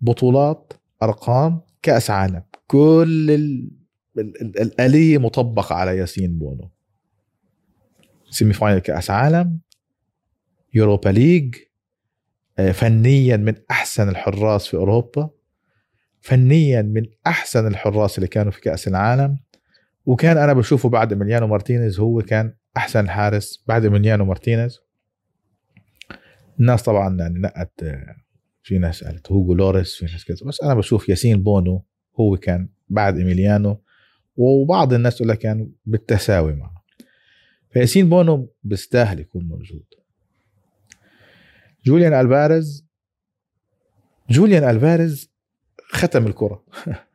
بطولات 0.00 0.72
أرقام 1.02 1.60
كأس 1.82 2.10
عالم. 2.10 2.42
كل 2.66 3.30
ال... 3.30 3.70
الآلية 4.60 5.18
مطبقة 5.18 5.74
على 5.74 5.96
ياسين 5.96 6.38
بونو. 6.38 6.70
semi 8.30 8.52
final 8.52 8.78
كأس 8.78 9.10
عالم 9.10 9.60
Europa 10.74 11.08
League 11.08 11.54
آه، 12.58 12.72
فنيا 12.72 13.36
من 13.36 13.54
أحسن 13.70 14.08
الحراس 14.08 14.66
في 14.66 14.76
أوروبا 14.76 15.30
فنيا 16.20 16.82
من 16.82 17.06
أحسن 17.26 17.66
الحراس 17.66 18.18
اللي 18.18 18.28
كانوا 18.28 18.52
في 18.52 18.60
كأس 18.60 18.88
العالم. 18.88 19.38
وكان 20.06 20.36
أنا 20.38 20.52
بشوفه 20.52 20.88
بعد 20.88 21.14
إيميليانو 21.14 21.46
مارتينيز 21.46 22.00
هو 22.00 22.22
كان 22.22 22.54
أحسن 22.78 23.10
حارس 23.10 23.64
بعد 23.66 23.86
إيميليانو 23.86 24.24
مارتينيز. 24.24 24.80
الناس 26.60 26.82
طبعا 26.82 27.16
يعني 27.20 27.38
نقت 27.38 27.82
آه، 27.82 28.16
في 28.62 28.78
ناس 28.78 29.04
قالت 29.04 29.32
هوجو 29.32 29.54
لوريس 29.54 29.94
في 29.94 30.04
ناس 30.04 30.24
كذا. 30.24 30.46
بس 30.46 30.62
أنا 30.62 30.74
بشوف 30.74 31.08
ياسين 31.08 31.42
بونو 31.42 31.84
هو 32.20 32.36
كان 32.36 32.68
بعد 32.88 33.16
إيميليانو 33.16 33.82
وبعض 34.36 34.92
الناس 34.92 35.16
تقول 35.16 35.28
لك 35.28 35.38
كان 35.38 35.72
بالتساوي 35.86 36.52
معه. 36.52 36.84
فياسين 37.70 38.08
بونو 38.08 38.54
بيستاهل 38.62 39.20
يكون 39.20 39.44
موجود. 39.44 39.84
جوليان 41.84 42.14
ألفاريز 42.14 42.86
جوليان 44.30 44.64
ألفاريز 44.64 45.30
ختم 45.90 46.26
الكرة. 46.26 46.64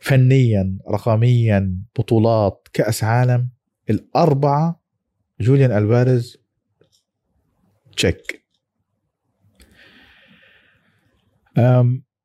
فنيا 0.00 0.78
رقميا 0.90 1.78
بطولات 1.98 2.68
كأس 2.72 3.04
عالم. 3.04 3.55
الأربعة 3.90 4.82
جوليان 5.40 5.70
ألفاريز 5.72 6.38
check. 7.96 8.44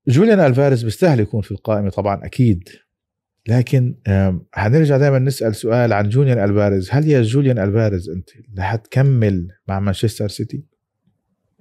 جوليان 0.07 0.39
ألفاريز 0.39 0.83
بيستاهل 0.83 1.19
يكون 1.19 1.41
في 1.41 1.51
القائمة 1.51 1.89
طبعا 1.89 2.25
أكيد. 2.25 2.69
لكن 3.47 3.95
حنرجع 4.53 4.97
دائما 4.97 5.19
نسأل 5.19 5.55
سؤال 5.55 5.93
عن 5.93 6.09
جوليان 6.09 6.49
ألفاريز. 6.49 6.89
هل 6.91 7.07
يا 7.07 7.21
جوليان 7.21 7.59
ألفاريز 7.59 8.09
أنت 8.09 8.29
رح 8.59 8.75
تكمل 8.75 9.47
مع 9.67 9.79
مانشستر 9.79 10.27
سيتي؟ 10.27 10.65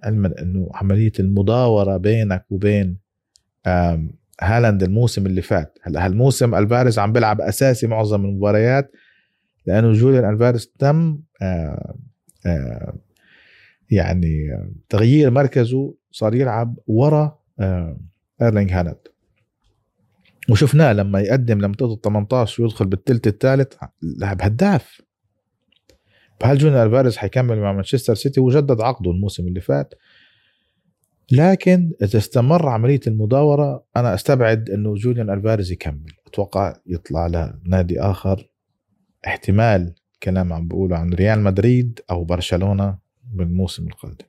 علما 0.05 0.35
إنه 0.43 0.71
عملية 0.75 1.13
المداوره 1.21 1.97
بينك 1.97 2.47
وبين 2.51 2.99
هالاند 4.41 4.83
الموسم 4.83 5.27
اللي 5.27 5.43
فات. 5.43 5.79
هلا 5.83 6.07
هالموسم 6.07 6.55
ألفاريز 6.55 6.99
عم 6.99 7.13
بيلعب 7.13 7.41
أساسي 7.41 7.87
معظم 7.87 8.25
المباريات. 8.25 8.93
لأنه 9.71 9.93
جوليان 9.93 10.33
ألفاريز 10.33 10.67
تم 10.79 11.19
يعني 13.91 14.35
تغيير 14.89 15.31
مركزه 15.31 15.95
صار 16.11 16.35
يلعب 16.35 16.79
ورا 16.87 17.39
إيرلينغ 18.43 18.73
هالاند. 18.73 18.97
وشفناه 20.51 20.93
لما 20.93 21.21
يقدم 21.21 21.61
لمنطقه 21.61 21.95
ال 21.95 22.01
18 22.01 22.63
ويدخل 22.63 22.87
بالثلث 22.87 23.27
الثالث 23.27 23.73
لاعب 24.03 24.43
هداف. 24.43 25.01
فهل 26.41 26.59
جوليان 26.59 26.83
ألفاريز 26.83 27.17
حيكمل 27.17 27.59
مع 27.59 27.73
مانشستر 27.73 28.15
سيتي 28.15 28.41
وجدد 28.41 28.81
عقده 28.81 29.11
الموسم 29.11 29.49
اللي 29.49 29.61
فات. 29.61 29.95
لكن 31.33 31.93
إذا 32.03 32.19
استمر 32.19 32.69
عملية 32.69 33.01
المداورة 33.07 33.85
أنا 33.97 34.15
أستبعد 34.15 34.71
إنه 34.71 34.95
جوليان 34.95 35.31
ألفاريز 35.31 35.73
يكمل. 35.73 36.13
أتوقع 36.27 36.77
يطلع 36.87 37.27
لنادي 37.67 38.01
آخر 38.01 38.51
احتمال 39.27 39.95
كلام 40.23 40.53
عم 40.53 40.69
بقوله 40.69 40.97
عن 40.97 41.13
ريال 41.13 41.41
مدريد 41.41 42.01
أو 42.11 42.25
برشلونة 42.25 42.99
بالموسم 43.33 43.87
القادم. 43.87 44.25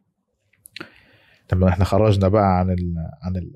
لما 1.54 1.70
إحنا 1.70 1.86
خرجنا 1.86 2.28
بقى 2.28 2.60
عن 2.60 2.72
ال 2.72 2.96
عن 3.22 3.36
ال 3.36 3.52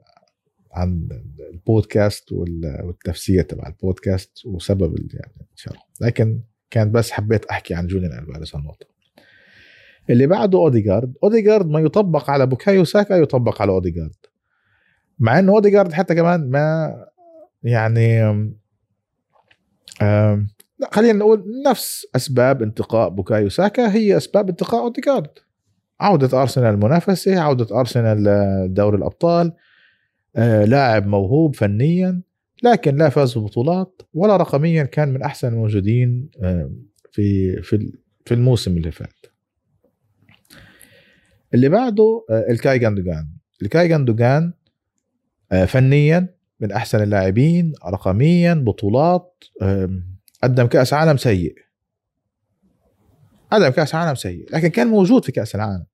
عن 0.72 1.10
البودكاست 1.54 2.32
والتفسير 2.32 3.44
تبع 3.44 3.68
البودكاست 3.68 4.46
وسبب 4.46 4.96
يعني 5.14 5.48
الشرح 5.56 5.88
لكن 6.02 6.42
كان 6.70 6.92
بس 6.92 7.12
حبيت 7.12 7.46
أحكي 7.46 7.74
عن 7.74 7.88
جوليان 7.88 8.20
ألفاريز 8.20 8.56
النقطة. 8.56 8.88
اللي 10.10 10.28
بعده 10.28 10.58
اوديجارد 10.58 11.14
اوديجارد 11.24 11.70
ما 11.70 11.80
يطبق 11.80 12.30
على 12.30 12.46
بوكايو 12.46 12.84
ساكا 12.84 13.14
يطبق 13.14 13.62
على 13.62 13.72
اوديجارد 13.72 14.16
مع 15.20 15.40
إنه 15.40 15.52
اوديجارد 15.52 15.94
حتى 15.94 16.16
كمان 16.16 16.50
ما 16.50 16.96
يعني 17.64 18.24
خلينا 20.92 21.14
نقول 21.14 21.44
نفس 21.68 22.08
أسباب 22.16 22.62
انتقاء 22.62 23.10
بوكايو 23.10 23.50
ساكا 23.50 23.94
هي 23.94 24.18
أسباب 24.18 24.50
انتقاء 24.50 24.82
أوديجارد. 24.82 25.30
عودة 26.00 26.42
أرسنال 26.42 26.74
المنافسة 26.74 27.40
عودة 27.40 27.80
أرسنال 27.80 28.24
لدوري 28.24 28.98
الأبطال 28.98 29.54
آه 30.36 30.66
لاعب 30.66 31.08
موهوب 31.08 31.56
فنيا 31.56 32.22
لكن 32.64 32.96
لا 32.96 33.10
فاز 33.10 33.38
ببطولات 33.38 34.02
ولا 34.14 34.38
رقميا 34.38 34.84
كان 34.84 35.10
من 35.10 35.22
أحسن 35.22 35.48
الموجودين 35.48 36.30
آه، 36.44 36.72
في 37.12 37.56
في 37.62 37.92
في 38.26 38.34
الموسم 38.34 38.78
اللي 38.78 38.92
فات. 38.92 39.26
اللي 41.54 41.70
بعده 41.70 42.26
آه، 42.30 42.46
إلكاي 42.50 42.80
جاندوجان. 42.80 43.30
إلكاي 43.62 43.88
جاندوجان 43.88 44.54
فنيا 45.68 46.36
من 46.60 46.72
أحسن 46.72 47.04
اللاعبين 47.04 47.74
رقميا 47.88 48.54
بطولات 48.54 49.44
قدم 50.46 50.66
كأس 50.68 50.94
عالم 50.94 51.18
سيء. 51.18 51.56
قدم 53.52 53.70
كأس 53.70 53.96
عالم 53.96 54.16
سيء. 54.16 54.46
لكن 54.54 54.68
كان 54.68 54.88
موجود 54.88 55.26
في 55.26 55.32
كأس 55.32 55.56
العالم. 55.56 55.86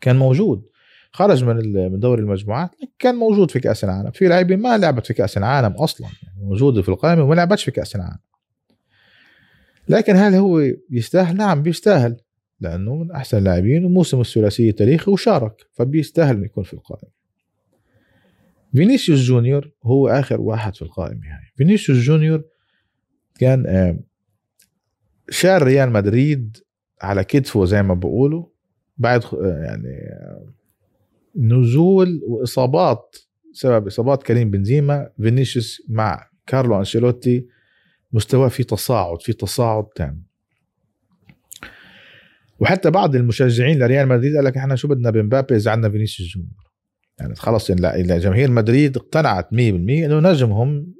كان 0.00 0.16
موجود. 0.16 0.66
خرج 1.12 1.44
من 1.44 1.56
من 1.92 2.00
دوري 2.00 2.22
المجموعات 2.22 2.70
كان 2.98 3.14
موجود 3.14 3.50
في 3.50 3.60
كأس 3.60 3.84
العالم. 3.84 4.10
في 4.10 4.28
لاعبين 4.28 4.60
ما 4.60 4.78
لعبت 4.78 5.06
في 5.06 5.14
كأس 5.14 5.38
العالم 5.38 5.72
أصلا. 5.72 6.06
يعني 6.22 6.44
موجوده 6.44 6.82
في 6.82 6.88
القائمة 6.88 7.22
وما 7.22 7.34
لعبتش 7.34 7.64
في 7.64 7.70
كأس 7.70 7.96
العالم. 7.96 8.18
لكن 9.88 10.16
هل 10.16 10.34
هو 10.34 10.60
يستاهل؟ 10.90 11.36
نعم 11.36 11.62
بيستاهل. 11.62 12.16
لأنه 12.60 12.94
من 12.94 13.10
أحسن 13.10 13.38
اللاعبين 13.38 13.84
وموسم 13.84 14.20
الثلاثيه 14.20 14.70
تاريخي 14.70 15.10
وشارك 15.10 15.66
فبيستاهل 15.72 16.36
إنه 16.36 16.44
يكون 16.44 16.64
في 16.64 16.74
القائمة. 16.74 17.10
فينيسيوس 18.72 19.20
جونيور 19.20 19.70
هو 19.84 20.08
آخر 20.08 20.40
واحد 20.40 20.76
في 20.76 20.82
القائمة 20.82 21.26
هاي. 21.26 21.52
فينيسيوس 21.56 21.98
جونيور 21.98 22.44
كان 23.38 23.66
آه، 23.66 23.98
شال 25.30 25.62
ريال 25.62 25.90
مدريد 25.90 26.56
على 27.02 27.24
كتفه 27.24 27.64
زي 27.64 27.82
ما 27.82 27.94
بقولوا 27.94 28.46
بعد 28.96 29.24
آه، 29.24 29.62
يعني 29.64 29.88
آه، 29.88 30.46
نزول 31.36 32.20
وإصابات 32.28 33.16
سبب 33.52 33.86
إصابات 33.86 34.22
كريم 34.22 34.50
بنزيما 34.50 35.10
فينيسيوس 35.22 35.82
مع 35.88 36.30
كارلو 36.46 36.78
أنشيلوتي 36.78 37.46
مستواه 38.12 38.48
في 38.48 38.64
تصاعد 38.64 39.22
في 39.22 39.32
تصاعد 39.32 39.84
تام. 39.84 40.22
وحتى 42.60 42.90
بعض 42.90 43.16
المشجعين 43.16 43.78
لريال 43.78 44.08
مدريد 44.08 44.36
قال 44.36 44.44
لك 44.44 44.56
إحنا 44.56 44.76
شو 44.76 44.88
بدنا 44.88 45.10
بمبابي 45.10 45.56
إذا 45.56 45.70
عندنا 45.70 45.92
فينيسيوس 45.92 46.28
جونيور. 46.34 46.68
يعني 47.18 47.34
خلص 47.34 47.70
جماهير 48.18 48.50
مدريد 48.50 48.96
اقتنعت 48.96 49.54
100% 49.54 49.54
إنه 49.54 50.20
نجمهم 50.20 50.94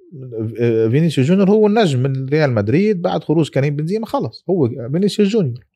فينيسيوس 0.91 1.27
جونيور 1.27 1.51
هو 1.51 1.67
النجم 1.67 2.03
من 2.03 2.29
ريال 2.29 2.53
مدريد 2.53 3.03
بعد 3.03 3.25
خروج 3.25 3.51
كريم 3.51 3.77
بنزيما 3.77 4.07
خلص 4.07 4.45
هو 4.51 4.69
فينيسيوس 4.69 5.29
جونيور. 5.29 5.67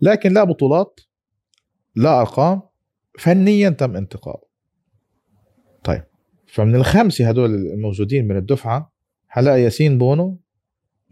لكن 0.00 0.32
لا 0.32 0.44
بطولات 0.44 1.00
لا 1.96 2.20
أرقام 2.20 2.62
فنيا 3.18 3.70
تم 3.70 3.96
انتقائه 3.96 4.42
طيب 5.84 6.02
فمن 6.46 6.74
الخمسه 6.74 7.28
هدول 7.28 7.54
الموجودين 7.54 8.28
من 8.28 8.36
الدفعة 8.36 8.92
حلاقي 9.28 9.62
ياسين 9.62 9.98
بونو 9.98 10.40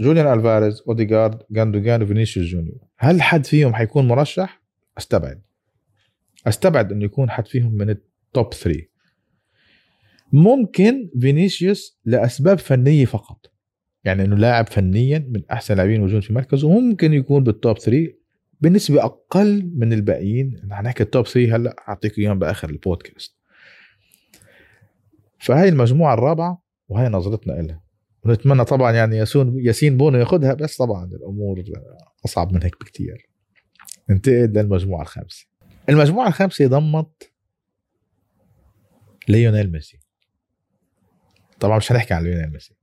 جوليان 0.01 0.39
ألفاريز 0.39 0.83
أوديغارد 0.89 1.43
جاندوجان 1.51 2.03
وفينيسيوس 2.03 2.47
جونيور. 2.47 2.79
هل 2.99 3.23
حد 3.23 3.47
فيهم 3.47 3.75
حيكون 3.75 4.09
مرشح؟ 4.09 4.63
أستبعد. 4.99 5.43
أستبعد 6.47 6.93
إنه 6.93 7.05
يكون 7.05 7.31
حد 7.31 7.47
فيهم 7.47 7.75
من 7.75 7.91
ال 7.91 8.07
top 8.07 8.55
3 8.55 8.83
ممكن 10.33 11.11
فينيسيوس 11.21 11.99
لأسباب 12.05 12.59
فنية 12.59 13.05
فقط. 13.05 13.47
يعني 14.05 14.25
إنه 14.25 14.37
لاعب 14.37 14.67
فنيا 14.67 15.19
من 15.19 15.43
أحسن 15.51 15.77
لاعبين 15.77 16.01
موجود 16.01 16.23
في 16.23 16.33
مركزه 16.33 16.69
ممكن 16.81 17.13
يكون 17.13 17.45
بال 17.45 17.59
top 17.59 17.79
3 17.79 18.15
بنسبة 18.61 19.05
أقل 19.05 19.71
من 19.75 19.93
الباقيين. 19.93 20.61
هنحكي 20.73 21.03
ال 21.03 21.09
top 21.09 21.27
3 21.27 21.57
هلأ 21.57 21.77
أعطيك 21.89 22.19
إياهم 22.19 22.39
بآخر 22.39 22.71
البودكاست. 22.71 23.35
فهي 25.39 25.69
المجموعة 25.69 26.15
الرابعة 26.15 26.63
وهي 26.89 27.09
نظرتنا 27.09 27.53
لها 27.53 27.83
ونتمنى 28.25 28.65
طبعا 28.65 28.93
يعني 28.93 29.17
ياسون 29.17 29.61
ياسين 29.67 29.97
بونو 29.97 30.19
ياخذها 30.19 30.55
بس 30.55 30.77
طبعا 30.77 31.05
الأمور 31.05 31.65
أصعب 32.25 32.53
من 32.53 32.63
هيك 32.63 32.81
بكثير 32.81 33.29
ننتقل 34.11 34.53
للمجموعة 34.53 35.03
الخامسة. 35.03 35.47
المجموعة 35.89 36.29
الخامسة 36.29 36.67
ضمت 36.67 37.33
ليونيل 39.29 39.73
ميسي. 39.73 39.99
طبعا 41.61 41.77
مش 41.77 41.93
هنحكي 41.93 42.15
عن 42.15 42.25
ليونيل 42.25 42.51
ميسي. 42.53 42.75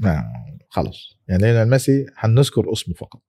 نعم. 0.00 0.24
خلص 0.68 1.18
يعني 1.28 1.42
ليونيل 1.42 1.68
ميسي 1.68 2.06
حنذكر 2.14 2.72
اسمه 2.72 2.94
فقط. 2.94 3.22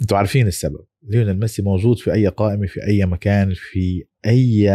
أنتوا 0.00 0.18
عارفين 0.18 0.46
السبب. 0.46 0.84
ليونيل 1.02 1.38
ميسي 1.38 1.62
موجود 1.62 1.98
في 1.98 2.12
أي 2.12 2.28
قائمة 2.28 2.66
في 2.66 2.86
أي 2.86 3.06
مكان 3.06 3.54
في 3.54 4.04
أي 4.26 4.70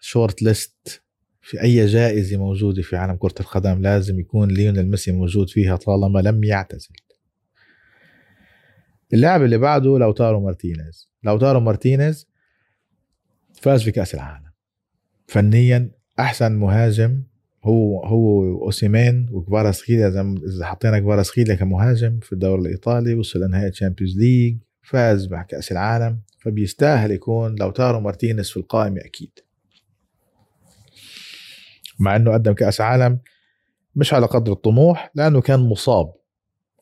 short 0.00 0.42
list 0.42 1.02
في 1.42 1.62
أي 1.62 1.86
جائزة 1.86 2.36
موجودة 2.36 2.82
في 2.82 2.96
عالم 2.96 3.16
كرة 3.16 3.34
القدم. 3.40 3.82
لازم 3.82 4.20
يكون 4.20 4.48
ليونيل 4.48 4.90
ميسي 4.90 5.12
موجود 5.12 5.50
فيها 5.50 5.76
طالما 5.76 6.18
لم 6.18 6.44
يعتزل. 6.44 6.94
اللاعب 9.12 9.42
اللي 9.42 9.58
بعده 9.58 9.98
لوتارو 9.98 10.40
مارتينيز. 10.40 11.10
لوتارو 11.22 11.60
مارتينيز 11.60 12.28
فاز 13.54 13.82
في 13.82 13.90
كاس 13.90 14.14
العالم. 14.14 14.52
فنيا 15.26 15.97
أحسن 16.20 16.52
مهاجم 16.52 17.22
هو 17.64 18.04
هو 18.04 18.42
اوسيمين 18.64 19.28
وكفاراسخيليا 19.32 20.08
إذا 20.08 20.66
حطينا 20.66 20.98
كفاراسخيليا 20.98 21.54
كمهاجم 21.54 22.20
في 22.20 22.32
الدوري 22.32 22.62
الإيطالي 22.62 23.14
وصل 23.14 23.40
لنهائي 23.40 23.70
Champions 23.70 24.18
League 24.18 24.56
فاز 24.82 25.28
مع 25.28 25.42
كأس 25.42 25.72
العالم 25.72 26.20
فبيستاهل 26.40 27.10
يكون 27.10 27.54
لوتارو 27.54 28.00
مارتينيز 28.00 28.50
في 28.50 28.56
القائمه 28.56 29.00
أكيد. 29.00 29.38
مع 32.00 32.16
إنه 32.16 32.32
قدم 32.32 32.52
كأس 32.52 32.80
عالم 32.80 33.18
مش 33.96 34.14
على 34.14 34.26
قدر 34.26 34.52
الطموح 34.52 35.10
لأنه 35.14 35.40
كان 35.40 35.60
مصاب. 35.60 36.12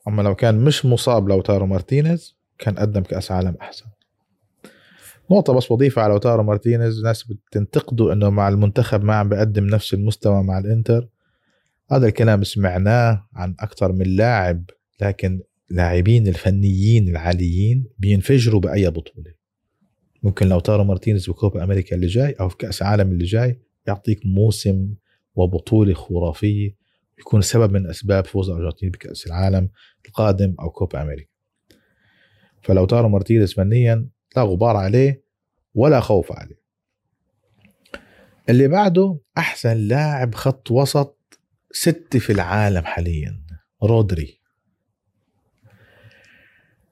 أما 0.07 0.21
لو 0.21 0.35
كان 0.35 0.59
مش 0.59 0.85
مصاب 0.85 1.29
لوتارو 1.29 1.65
مارتينيز 1.65 2.37
كان 2.57 2.75
قدم 2.75 3.01
كأس 3.01 3.31
عالم 3.31 3.55
أحسن. 3.61 3.85
نقطة 5.31 5.53
بس 5.53 5.73
بضيفها 5.73 6.03
على 6.03 6.13
لوتارو 6.13 6.43
مارتينيز. 6.43 7.03
ناس 7.03 7.23
بتنتقدوا 7.23 8.13
إنه 8.13 8.29
مع 8.29 8.49
المنتخب 8.49 9.03
ما 9.03 9.15
عم 9.15 9.29
بقدم 9.29 9.65
نفس 9.65 9.93
المستوى 9.93 10.43
مع 10.43 10.59
الإنتر. 10.59 11.09
هذا 11.91 12.07
الكلام 12.07 12.43
سمعناه 12.43 13.27
عن 13.33 13.55
أكثر 13.59 13.91
من 13.91 14.05
لاعب 14.05 14.63
لكن 15.01 15.41
لاعبين 15.69 16.27
الفنيين 16.27 17.09
العاليين 17.09 17.87
بينفجروا 17.99 18.61
بأي 18.61 18.89
بطولة. 18.89 19.33
ممكن 20.23 20.49
لوتارو 20.49 20.83
مارتينيز 20.83 21.29
بكوبا 21.29 21.63
أمريكا 21.63 21.95
اللي 21.95 22.07
جاي 22.07 22.31
أو 22.31 22.49
في 22.49 22.57
كأس 22.57 22.81
عالم 22.81 23.11
اللي 23.11 23.25
جاي 23.25 23.61
يعطيك 23.87 24.25
موسم 24.25 24.93
وبطولة 25.35 25.93
خرافية 25.93 26.75
يكون 27.19 27.41
سبب 27.41 27.71
من 27.71 27.89
أسباب 27.89 28.25
فوز 28.25 28.49
الأرجنتين 28.49 28.89
بكأس 28.89 29.27
العالم 29.27 29.69
القادم 30.07 30.55
أو 30.59 30.69
كوبا 30.69 31.01
أمريكا. 31.01 31.31
فلوتارو 32.61 33.09
مارتينيز 33.09 33.53
فنيا 33.53 34.07
لا 34.37 34.43
غبار 34.43 34.75
عليه 34.75 35.23
ولا 35.75 35.99
خوف 35.99 36.31
عليه. 36.31 36.61
اللي 38.49 38.67
بعده 38.67 39.19
أحسن 39.37 39.77
لاعب 39.77 40.35
خط 40.35 40.71
وسط 40.71 41.39
ستة 41.71 42.19
في 42.19 42.31
العالم 42.31 42.85
حاليا 42.85 43.41
رودري. 43.83 44.41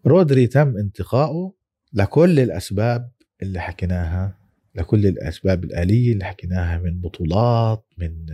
رودري 0.05 0.47
تم 0.47 0.77
انتقائه 0.77 1.53
لكل 1.93 2.39
الأسباب 2.39 3.12
اللي 3.41 3.60
حكيناها 3.60 4.39
لكل 4.75 5.05
الأسباب 5.05 5.63
الآلية 5.63 6.13
اللي 6.13 6.25
حكيناها 6.25 6.77
من 6.77 7.01
بطولات 7.01 7.86
من 7.97 8.25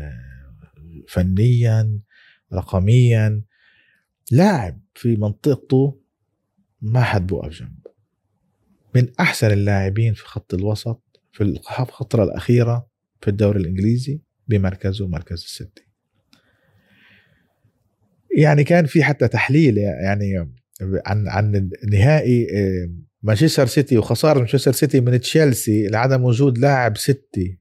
فنيا 1.07 1.99
رقميا. 2.53 3.43
لاعب 4.31 4.81
في 4.95 5.15
منطقته 5.15 6.01
ما 6.81 7.03
حد 7.03 7.27
بوقف 7.27 7.49
جنبه. 7.49 7.80
من 8.95 9.07
أحسن 9.19 9.51
اللاعبين 9.51 10.13
في 10.13 10.25
خط 10.25 10.53
الوسط 10.53 11.21
في 11.31 11.43
الفترة 11.43 12.23
الأخيرة 12.23 12.87
في 13.21 13.27
الدوري 13.27 13.59
الإنجليزي 13.59 14.21
بمركزه 14.47 15.07
مركز 15.07 15.43
الستي 15.43 15.91
يعني 18.37 18.63
كان 18.63 18.85
في 18.85 19.03
حتى 19.03 19.27
تحليل 19.27 19.77
يعني 19.77 20.47
عن 21.05 21.27
عن 21.27 21.69
نهائي 21.91 22.47
آه، 22.57 22.91
مانشستر 23.23 23.65
سيتي 23.65 23.97
وخسارة 23.97 24.39
مانشستر 24.39 24.71
سيتي 24.71 24.99
من 24.99 25.19
تشيلسي 25.19 25.87
لعدم 25.87 26.23
وجود 26.23 26.57
لاعب 26.57 26.97
ستة 26.97 27.59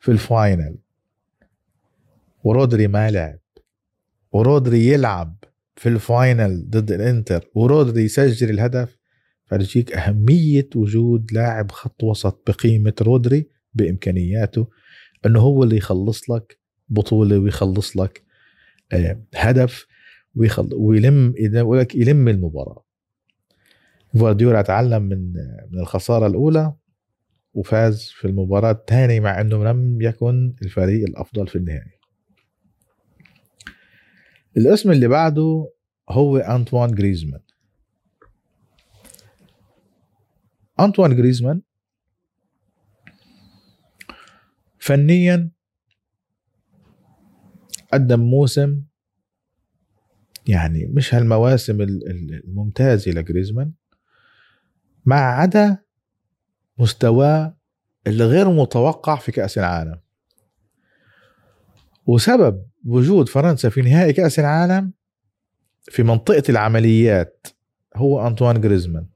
في 0.00 0.10
ال 0.10 0.20
final. 0.20 0.78
ورودري 2.44 2.86
ما 2.86 3.10
لعب. 3.10 3.38
ورودري 4.32 4.88
يلعب 4.88 5.44
في 5.76 5.88
ال 5.88 6.02
final 6.02 6.70
ضد 6.70 6.92
الإنتر. 6.92 7.50
ورودري 7.54 8.04
يسجل 8.04 8.50
الهدف. 8.50 8.98
فرجيك 9.46 9.92
أهمية 9.92 10.68
وجود 10.76 11.32
لاعب 11.32 11.70
خط 11.70 12.02
وسط 12.04 12.50
بقيمة 12.50 12.94
رودري 13.02 13.48
بإمكانياته 13.74 14.68
أنه 15.26 15.40
هو 15.40 15.62
اللي 15.62 15.76
يخلص 15.76 16.30
لك 16.30 16.58
بطولة 16.88 17.38
ويخلص 17.38 17.96
لك 17.96 18.22
آه، 18.92 19.22
هدف 19.34 19.86
ويخل... 20.34 20.68
ويلم 20.74 21.34
يلم 21.94 22.28
المباراة. 22.28 22.84
فوارديولا 24.18 24.62
تعلم 24.62 25.02
من 25.02 25.32
من 25.70 25.78
الخسارة 25.80 26.26
الأولى 26.26 26.74
وفاز 27.54 28.02
في 28.02 28.26
المباراة 28.26 28.70
الثانية 28.70 29.20
مع 29.20 29.40
إنه 29.40 29.64
لم 29.64 30.02
يكن 30.02 30.54
الفريق 30.62 31.04
الأفضل 31.08 31.46
في 31.46 31.56
النهائي. 31.56 31.98
الاسم 34.56 34.90
اللي 34.90 35.08
بعده 35.08 35.70
هو 36.10 36.36
انطوان 36.36 36.94
جريزمان. 36.94 37.40
أنطوان 40.80 41.16
جريزمان 41.16 41.62
فنيا 44.78 45.50
قدم 47.92 48.20
موسم 48.20 48.82
يعني 50.46 50.86
مش 50.86 51.14
هالمواسم 51.14 51.80
الممتازة 51.80 53.10
لجريزمان 53.10 53.72
ما 55.04 55.16
عدا 55.16 55.78
مستواه 56.78 57.56
الغير 58.06 58.50
متوقع 58.50 59.16
في 59.16 59.32
كأس 59.32 59.58
العالم. 59.58 60.00
وسبب 62.06 62.66
وجود 62.84 63.28
فرنسا 63.28 63.68
في 63.68 63.82
نهائي 63.82 64.12
كأس 64.12 64.38
العالم 64.38 64.92
في 65.82 66.02
منطقة 66.02 66.42
العمليات 66.48 67.46
هو 67.96 68.26
أنطوان 68.26 68.60
جريزمان 68.60 69.06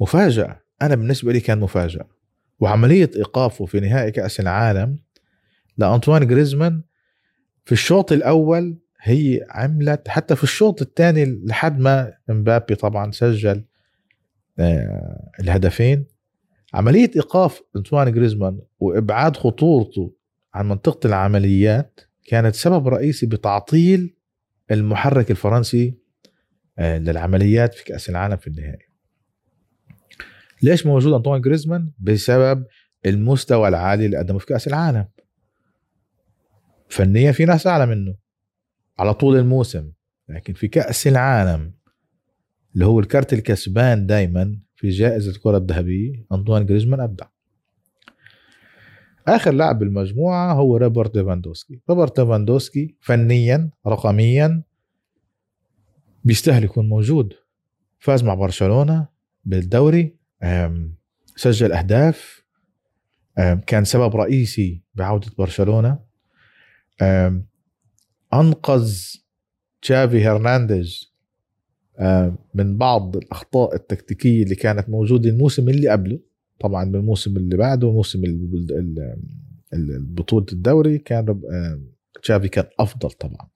مفاجأة. 0.00 0.65
أنا 0.82 0.94
بالنسبة 0.94 1.32
لي 1.32 1.40
كان 1.40 1.60
مفاجأة. 1.60 2.08
وعملية 2.60 3.10
إيقافه 3.16 3.64
في 3.64 3.80
نهائي 3.80 4.10
كأس 4.10 4.40
العالم 4.40 4.98
لأنطوان 5.78 6.26
جريزمان 6.26 6.82
في 7.64 7.72
الشوط 7.72 8.12
الأول 8.12 8.78
هي 9.00 9.46
عملت 9.50 10.08
حتى 10.08 10.36
في 10.36 10.42
الشوط 10.44 10.82
الثاني 10.82 11.40
لحد 11.44 11.78
ما 11.78 12.12
مبابي 12.28 12.74
طبعا 12.74 13.10
سجل 13.10 13.64
آه، 14.58 15.30
الهدفين. 15.40 16.06
عملية 16.74 17.10
إيقاف 17.16 17.62
أنطوان 17.76 18.12
جريزمان 18.12 18.60
وإبعاد 18.80 19.36
خطورته 19.36 20.14
عن 20.54 20.68
منطقة 20.68 21.06
العمليات 21.06 22.00
كانت 22.26 22.54
سبب 22.54 22.88
رئيسي 22.88 23.26
بتعطيل 23.26 24.16
المحرك 24.70 25.30
الفرنسي 25.30 25.94
آه، 26.78 26.98
للعمليات 26.98 27.74
في 27.74 27.84
كأس 27.84 28.08
العالم 28.10 28.36
في 28.36 28.46
النهائي. 28.46 28.85
ليش 30.62 30.86
موجود 30.86 31.12
أنطوان 31.12 31.40
جريزمان؟ 31.40 31.90
بسبب 31.98 32.66
المستوى 33.06 33.68
العالي 33.68 34.06
اللي 34.06 34.16
قدمه 34.16 34.38
في 34.38 34.46
كأس 34.46 34.66
العالم. 34.68 35.08
فنيا 36.88 37.32
في 37.32 37.44
ناس 37.44 37.66
أعلى 37.66 37.86
منه. 37.86 38.14
على 38.98 39.14
طول 39.14 39.36
الموسم. 39.36 39.92
لكن 40.28 40.52
في 40.54 40.68
كأس 40.68 41.06
العالم 41.06 41.72
اللي 42.74 42.86
هو 42.86 43.00
الكارت 43.00 43.32
الكسبان 43.32 44.06
دائما 44.06 44.58
في 44.76 44.88
جائزة 44.88 45.30
الكرة 45.30 45.56
الذهبية 45.56 46.26
أنطوان 46.32 46.66
جريزمان 46.66 47.00
أبدع. 47.00 47.26
آخر 49.28 49.50
لاعب 49.50 49.78
بالمجموعة 49.78 50.54
هو 50.54 50.76
روبرت 50.76 51.16
ليفاندوسكي. 51.16 51.80
روبرت 51.90 52.20
ليفاندوسكي 52.20 52.96
فنيا 53.00 53.70
رقميا 53.86 54.62
بيستاهل 56.24 56.64
يكون 56.64 56.88
موجود. 56.88 57.32
فاز 57.98 58.24
مع 58.24 58.34
برشلونة 58.34 59.08
بالدوري. 59.44 60.16
سجل 61.36 61.72
أهداف. 61.72 62.44
كان 63.66 63.84
سبب 63.84 64.16
رئيسي 64.16 64.82
بعودة 64.94 65.30
برشلونة. 65.38 65.98
أنقذ 68.34 68.94
تشافي 69.82 70.24
هرنانديز 70.24 71.14
من 72.54 72.76
بعض 72.76 73.16
الأخطاء 73.16 73.74
التكتيكية 73.74 74.42
اللي 74.42 74.54
كانت 74.54 74.88
موجودة 74.88 75.30
الموسم 75.30 75.68
اللي 75.68 75.88
قبله. 75.88 76.20
طبعا 76.60 76.90
بالموسم 76.90 77.36
اللي 77.36 77.56
بعده 77.56 77.92
موسم 77.92 78.22
بطولة 79.98 80.46
الدوري 80.52 80.98
كان 80.98 81.40
تشافي 82.22 82.48
كان 82.48 82.64
أفضل 82.78 83.10
طبعا. 83.10 83.48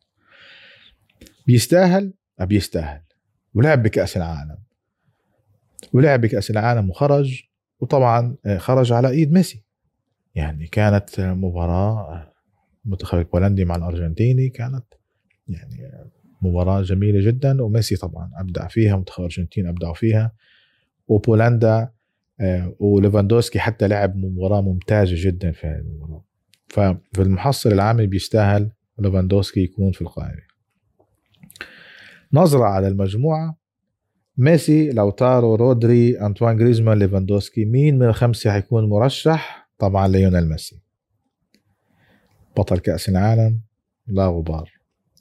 بيستاهل؟ 1.47 2.12
بيستاهل 2.41 3.03
ولعب 3.55 3.82
بكأس 3.82 4.16
العالم. 4.16 4.59
ولعب 5.93 6.20
بكاس 6.20 6.51
العالم 6.51 6.91
وخرج 6.91 7.43
وطبعا 7.81 8.37
آه، 8.47 8.59
خرج 8.59 8.93
على 8.93 9.09
إيد 9.09 9.33
ميسي. 9.33 9.62
يعني 10.35 10.66
كانت 10.66 11.20
مباراة 11.20 12.26
المنتخب 12.87 13.18
البولندي 13.18 13.64
مع 13.64 13.76
الأرجنتيني 13.76 14.49
كانت 14.49 14.85
يعني 15.49 15.93
مباراة 16.43 16.83
جميلة 16.83 17.26
جدا 17.26 17.62
وميسي 17.62 17.97
طبعا 17.97 18.31
أبدع 18.37 18.68
فيها 18.68 18.97
منتخب 18.97 19.18
الأرجنتين 19.18 19.66
أبدعوا 19.66 19.95
فيها. 19.95 20.33
وبولندا 21.09 21.91
آه، 22.41 22.74
وليفاندوسكي 22.78 23.59
حتى 23.59 23.89
لعب 23.89 24.16
مباراة 24.16 24.61
ممتازة 24.61 25.14
جدا 25.16 25.53
في 25.53 25.66
هذه 25.66 25.78
المباراة. 25.78 26.24
ففي 26.68 27.22
المحصل 27.22 27.72
العام 27.72 28.07
بيستاهل 28.07 28.70
ليفاندوسكي 28.99 29.61
يكون 29.61 29.93
في 29.93 30.03
القائمة. 30.03 30.43
نظرة 32.33 32.64
على 32.64 32.89
المجموعة. 32.89 33.60
ميسي 34.41 34.91
لوتارو 34.91 35.55
رودري 35.55 36.20
أنطوان 36.20 36.57
جريزمان 36.57 36.99
ليفاندوسكي 36.99 37.64
مين 37.64 37.99
من 37.99 38.07
الخمسة 38.07 38.53
حيكون 38.53 38.88
مرشح؟ 38.88 39.70
طبعا 39.78 40.09
ليونيل 40.09 40.49
ميسي. 40.49 40.80
بطل 42.57 42.78
كأس 42.78 43.09
العالم 43.09 43.61
لا 44.07 44.26
غبار. 44.26 44.72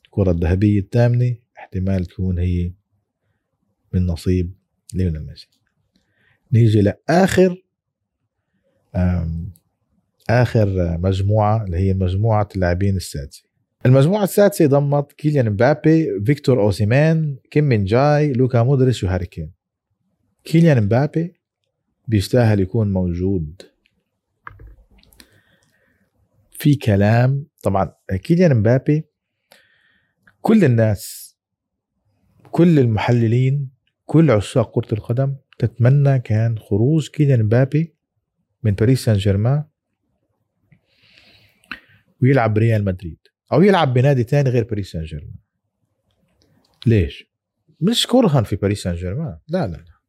الكرة 0.06 0.32
الذهبية 0.32 0.80
الثامنة 0.80 1.36
احتمال 1.58 2.06
تكون 2.06 2.40
هي 2.40 2.72
من 3.94 4.06
نصيب 4.06 4.54
ليونيل 4.94 5.26
ميسي. 5.26 5.50
نيجي 6.54 6.82
لآخر 6.82 7.64
آخر 10.30 10.98
مجموعة 10.98 11.64
اللي 11.64 11.78
هي 11.78 11.94
مجموعة 11.94 12.50
اللاعبين 12.56 12.96
السادسة. 12.96 13.49
المجموعة 13.86 14.24
السادسة 14.24 14.66
ضمت 14.66 15.12
كيليان 15.12 15.50
مبابي 15.50 16.08
فيكتور 16.26 16.62
أوسيمان 16.62 17.38
كيم 17.52 17.64
مين 17.64 17.84
جاي 17.84 18.34
لوكا 18.34 18.64
مودريتش 18.64 19.04
وهاري 19.04 19.26
كين. 19.26 19.52
كيليان 20.44 20.84
مبابي 20.84 21.34
بيستاهل 22.08 22.60
يكون 22.60 22.94
موجود. 22.94 23.62
في 26.52 26.76
كلام 26.76 27.48
طبعا 27.64 27.94
كيليان 28.24 28.58
مبابي 28.58 29.04
كل 30.42 30.64
الناس 30.66 31.36
كل 32.52 32.80
المحللين 32.80 33.70
كل 34.06 34.32
عشاق 34.32 34.72
كرة 34.80 34.94
القدم 34.94 35.36
تتمنى 35.60 36.20
كان 36.20 36.60
خروج 36.60 37.10
كيليان 37.10 37.44
مبابي 37.44 37.96
من 38.64 38.72
باريس 38.72 39.06
سان 39.06 39.18
جيرمان 39.18 39.64
ويلعب 42.22 42.58
ريال 42.58 42.86
مدريد. 42.86 43.29
أو 43.52 43.62
يلعب 43.62 43.94
بنادي 43.94 44.24
تاني 44.24 44.50
غير 44.50 44.64
باريس 44.64 44.92
سان 44.92 45.04
جيرمان 45.04 45.36
ليش؟ 46.86 47.30
مش 47.82 48.08
كرها 48.08 48.42
في 48.42 48.56
باريس 48.56 48.84
سان 48.84 48.96
جيرمان 48.96 49.38
لا 49.48 49.68
لا 49.68 49.72
لا. 49.72 50.00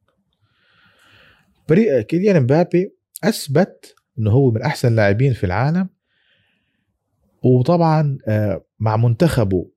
بري... 1.69 2.03
كيليان 2.03 2.43
مبابي 2.43 2.95
أثبت 3.25 3.95
إنه 4.19 4.31
هو 4.31 4.51
من 4.51 4.63
أحسن 4.63 4.89
اللاعبين 4.89 5.33
في 5.33 5.45
العالم. 5.45 5.89
وطبعا 7.43 8.19
آه، 8.29 8.65
مع 8.79 8.97
منتخبه 8.97 9.71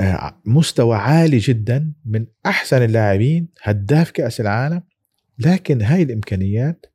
آه، 0.00 0.40
مستوى 0.44 0.96
عالي 0.96 1.38
جدا 1.38 1.92
من 2.04 2.26
أحسن 2.46 2.82
اللاعبين 2.82 3.48
هداف 3.62 4.10
كأس 4.10 4.40
العالم. 4.40 4.82
لكن 5.38 5.82
هاي 5.82 6.02
الإمكانيات 6.02 6.86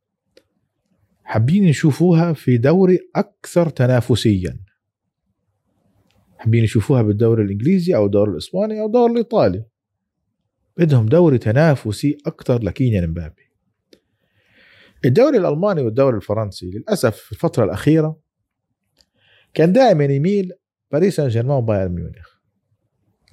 حابين 1.24 1.64
يشوفوها 1.64 2.34
في 2.34 2.58
دوري 2.58 3.00
أكثر 3.16 3.70
تنافسيا. 3.70 4.60
حابين 6.42 6.64
يشوفوها 6.64 7.02
بالدوري 7.02 7.44
الإنجليزي 7.44 7.96
أو 7.96 8.06
الدوري 8.06 8.32
الإسباني 8.32 8.82
أو 8.82 8.86
الدوري 8.86 9.12
الإيطالي. 9.12 9.66
بدهم 10.78 11.06
دوري 11.06 11.38
تنافسي 11.38 12.18
أكثر 12.26 12.64
لكينيان 12.64 13.10
مبابي 13.10 13.52
الدوري 15.06 15.38
الألماني 15.38 15.82
والدوري 15.82 16.18
الفرنسي 16.18 16.72
للأسف 16.72 17.16
في 17.16 17.32
الفترة 17.32 17.64
الأخيرة 17.64 18.20
كان 19.54 19.74
دائما 19.74 20.04
يميل 20.06 20.52
باريس 20.92 21.16
سان 21.16 21.28
جيرمان 21.28 21.58
وبايرن 21.58 21.92
ميونخ. 21.92 22.28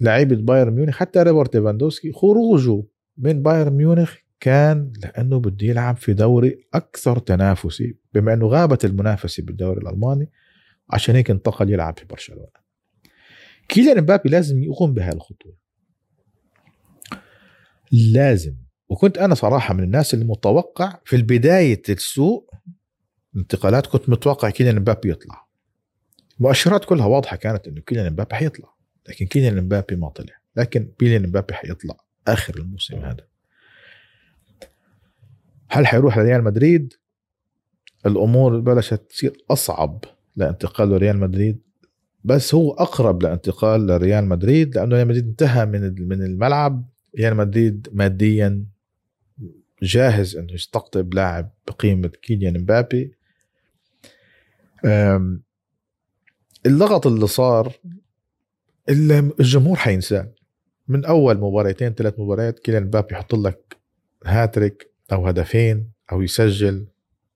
لعيبة 0.01 0.37
بايرن 0.37 0.73
ميونخ 0.73 0.97
حتى 0.97 1.23
روبرت 1.23 1.57
ليفاندوسكي 1.57 2.13
خروجه 2.13 2.83
من 3.19 3.43
بايرن 3.43 3.73
ميونخ 3.73 4.17
كان 4.41 4.93
لأنه 5.03 5.39
بده 5.39 5.67
يلعب 5.67 5.97
في 5.97 6.13
دوري 6.13 6.67
أكثر 6.75 7.19
تنافسي 7.19 7.97
بما 8.15 8.35
إنه 8.35 8.47
غابت 8.47 8.85
المنافسة 8.85 9.43
بالدوري 9.43 9.81
الألماني 9.81 10.31
عشان 10.91 11.15
هيك 11.15 11.31
انتقل 11.31 11.71
يلعب 11.71 11.99
في 11.99 12.05
برشلونة. 12.05 12.68
كيليان 13.69 14.01
مبابي 14.01 14.29
لازم 14.29 14.63
يقوم 14.63 14.95
بهذه 14.95 15.15
الخطوه 15.15 15.57
لازم. 17.93 18.57
وكنت 18.89 19.19
أنا 19.19 19.35
صراحة 19.35 19.75
من 19.75 19.85
الناس 19.85 20.15
المتوقع 20.15 20.99
في 21.05 21.17
البداية 21.17 21.83
السوق 21.89 22.55
انتقالات 23.37 23.87
كنت 23.87 24.09
متوقع 24.09 24.51
كيليان 24.51 24.77
مبابي 24.77 25.11
يطلع. 25.11 25.49
المؤشرات 26.39 26.85
كلها 26.85 27.07
واضحة 27.07 27.37
كانت 27.37 27.69
إنه 27.69 27.81
كيليان 27.81 28.13
مبابي 28.13 28.35
حيطلع. 28.35 28.75
لكن 29.09 29.27
كيليان 29.27 29.65
مبابي 29.65 29.97
ما 29.97 30.09
طلع. 30.09 30.35
لكن 30.57 30.93
كيليان 30.99 31.23
مبابي 31.23 31.55
حيطلع 31.55 31.97
آخر 32.29 32.57
الموسم 32.57 32.97
هذا. 32.97 33.27
هل 35.71 35.87
حيروح 35.87 36.19
لريال 36.19 36.45
مدريد؟ 36.45 36.95
الأمور 38.07 38.61
بلشت 38.61 39.03
تصير 39.11 39.45
أصعب 39.51 40.05
لانتقاله 40.37 40.97
ريال 40.97 41.19
مدريد. 41.19 41.68
بس 42.25 42.55
هو 42.55 42.73
أقرب 42.73 43.23
لانتقال 43.23 43.87
لريال 43.87 44.25
مدريد 44.25 44.77
لأنه 44.77 44.97
ريال 44.97 45.09
مدريد 45.09 45.27
انتهى 45.27 45.67
من 45.67 46.09
من 46.09 46.23
الملعب. 46.23 46.89
ريال 47.19 47.37
مدريد 47.37 47.89
ماديا 47.93 48.65
جاهز 49.83 50.37
إنه 50.37 50.53
يستقطب 50.53 51.15
لاعب 51.15 51.51
بقيمة 51.67 52.09
كيليان 52.09 52.61
مبابي. 52.61 53.15
اللغط 56.67 57.07
اللي 57.07 57.27
صار 57.27 57.73
الجمهور 58.89 59.77
حينساه. 59.77 60.33
من 60.89 61.05
أول 61.05 61.39
مباراتين 61.39 61.93
ثلاث 61.95 62.21
مباريات 62.21 62.59
كيليان 62.59 62.85
مبابي 62.85 63.15
يحط 63.15 63.35
لك 63.35 63.77
هاتريك 64.27 64.91
أو 65.13 65.27
هدفين 65.27 65.91
أو 66.13 66.23
يسجل 66.23 66.87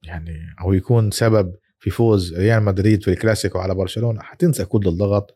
يعني 0.03 0.55
أو 0.61 0.73
يكون 0.73 1.11
سبب 1.11 1.55
في 1.83 1.89
فوز 1.89 2.33
ريال 2.33 2.63
مدريد 2.63 3.03
في 3.03 3.07
الكلاسيكو 3.07 3.59
على 3.59 3.75
برشلونة 3.75 4.21
حتنسى 4.21 4.65
كل 4.65 4.87
الضغط 4.87 5.35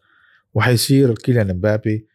وحيصير 0.54 1.16
كيليان 1.16 1.48
مبابي 1.48 2.08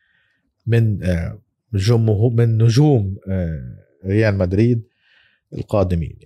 من 0.66 1.04
آه، 1.04 1.38
جمهور 1.74 2.32
من 2.32 2.62
نجوم 2.62 3.16
آه، 3.28 3.78
ريال 4.06 4.38
مدريد 4.38 4.82
القادمين. 5.52 6.16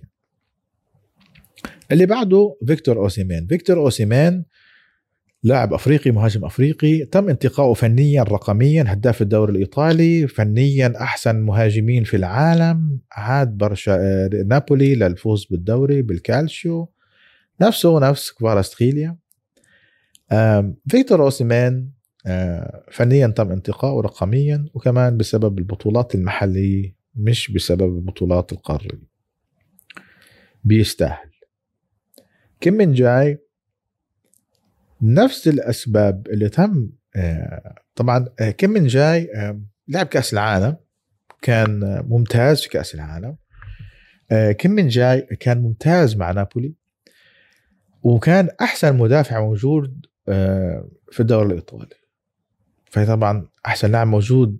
اللي 1.91 2.05
بعده 2.05 2.55
فيكتور 2.67 2.97
أوسيمين 2.97 3.47
فيكتور 3.47 3.77
أوسيمين 3.77 4.43
لاعب 5.43 5.73
أفريقي 5.73 6.11
مهاجم 6.11 6.45
أفريقي 6.45 7.05
تم 7.05 7.29
انتقاؤه 7.29 7.73
فنيا 7.73 8.23
رقميا 8.23 8.85
هداف 8.87 9.21
الدوري 9.21 9.51
الإيطالي 9.51 10.27
فنيا 10.27 10.93
أحسن 11.01 11.35
مهاجمين 11.35 12.03
في 12.03 12.17
العالم 12.17 12.99
عاد 13.11 13.57
برشا 13.57 13.95
آه، 13.95 14.29
نابولي 14.45 14.95
للفوز 14.95 15.45
بالدوري 15.45 16.01
بالكالشيو 16.01 16.96
نفسه 17.61 17.99
نفس 17.99 18.31
كفارستخيليا 18.31 19.17
فيكتور 20.89 21.23
أوسيمان 21.23 21.89
فنيا 22.91 23.27
تم 23.27 23.51
انتقاؤه 23.51 24.01
رقميا 24.01 24.65
وكمان 24.73 25.17
بسبب 25.17 25.59
البطولات 25.59 26.15
المحلية 26.15 26.95
مش 27.15 27.51
بسبب 27.51 27.97
البطولات 27.97 28.51
القارية 28.51 29.01
بيستاهل. 30.63 31.31
كم 32.61 32.73
من 32.73 32.93
جاي 32.93 33.39
نفس 35.01 35.47
الأسباب 35.47 36.27
اللي 36.27 36.49
تم 36.49 36.89
طبعا 37.95 38.25
كم 38.57 38.69
من 38.69 38.87
جاي 38.87 39.29
لعب 39.87 40.05
كأس 40.05 40.33
العالم 40.33 40.77
كان 41.41 42.03
ممتاز 42.07 42.61
في 42.61 42.69
كأس 42.69 42.95
العالم. 42.95 43.35
كم 44.57 44.71
من 44.71 44.87
جاي 44.87 45.21
كان 45.21 45.61
ممتاز 45.61 46.15
مع 46.15 46.31
نابولي. 46.31 46.73
وكان 48.07 48.49
أحسن 48.61 48.97
مدافع 48.97 49.41
موجود 49.41 50.05
في 51.11 51.19
الدوري 51.19 51.47
الإيطالي. 51.47 51.95
فطبعا 52.85 53.49
أحسن 53.65 53.91
لاعب 53.91 54.07
موجود 54.07 54.59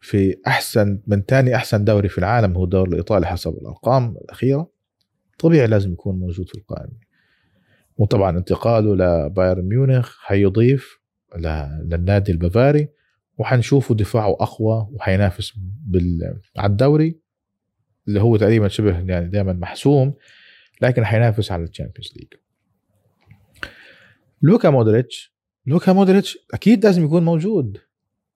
في 0.00 0.36
أحسن 0.46 1.02
من 1.06 1.22
ثاني 1.22 1.56
أحسن 1.56 1.84
دوري 1.84 2.08
في 2.08 2.18
العالم 2.18 2.56
هو 2.56 2.64
الدوري 2.64 2.90
الإيطالي 2.90 3.26
حسب 3.26 3.54
الأرقام 3.54 4.16
الأخيرة. 4.16 4.70
طبيعي 5.38 5.66
لازم 5.66 5.92
يكون 5.92 6.18
موجود 6.18 6.48
في 6.48 6.54
القائمة. 6.54 6.92
وطبعا 7.96 8.38
انتقاله 8.38 8.94
لبايرن 8.94 9.64
ميونخ 9.64 10.18
حيضيف 10.20 10.98
للنادي 11.36 12.32
البافاري 12.32 12.88
وحنشوفه 13.38 13.94
دفاعه 13.94 14.30
أقوى 14.30 14.88
وحينافس 14.92 15.52
بال... 15.86 16.40
على 16.56 16.70
الدوري 16.70 17.20
اللي 18.08 18.20
هو 18.20 18.36
تقريبا 18.36 18.68
شبه 18.68 18.98
يعني 18.98 19.28
دائما 19.28 19.52
محسوم 19.52 20.14
لكن 20.82 21.04
حينافس 21.04 21.52
على 21.52 21.62
ال 21.62 21.67
Champions 21.67 22.12
League. 22.16 22.32
لوكا 24.42 24.70
مودريتش 24.70 25.34
لوكا 25.66 25.92
مودريتش 25.92 26.38
أكيد 26.54 26.84
لازم 26.84 27.04
يكون 27.04 27.24
موجود. 27.24 27.78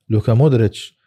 لوكا 0.09 0.35
مودريتش 0.35 0.99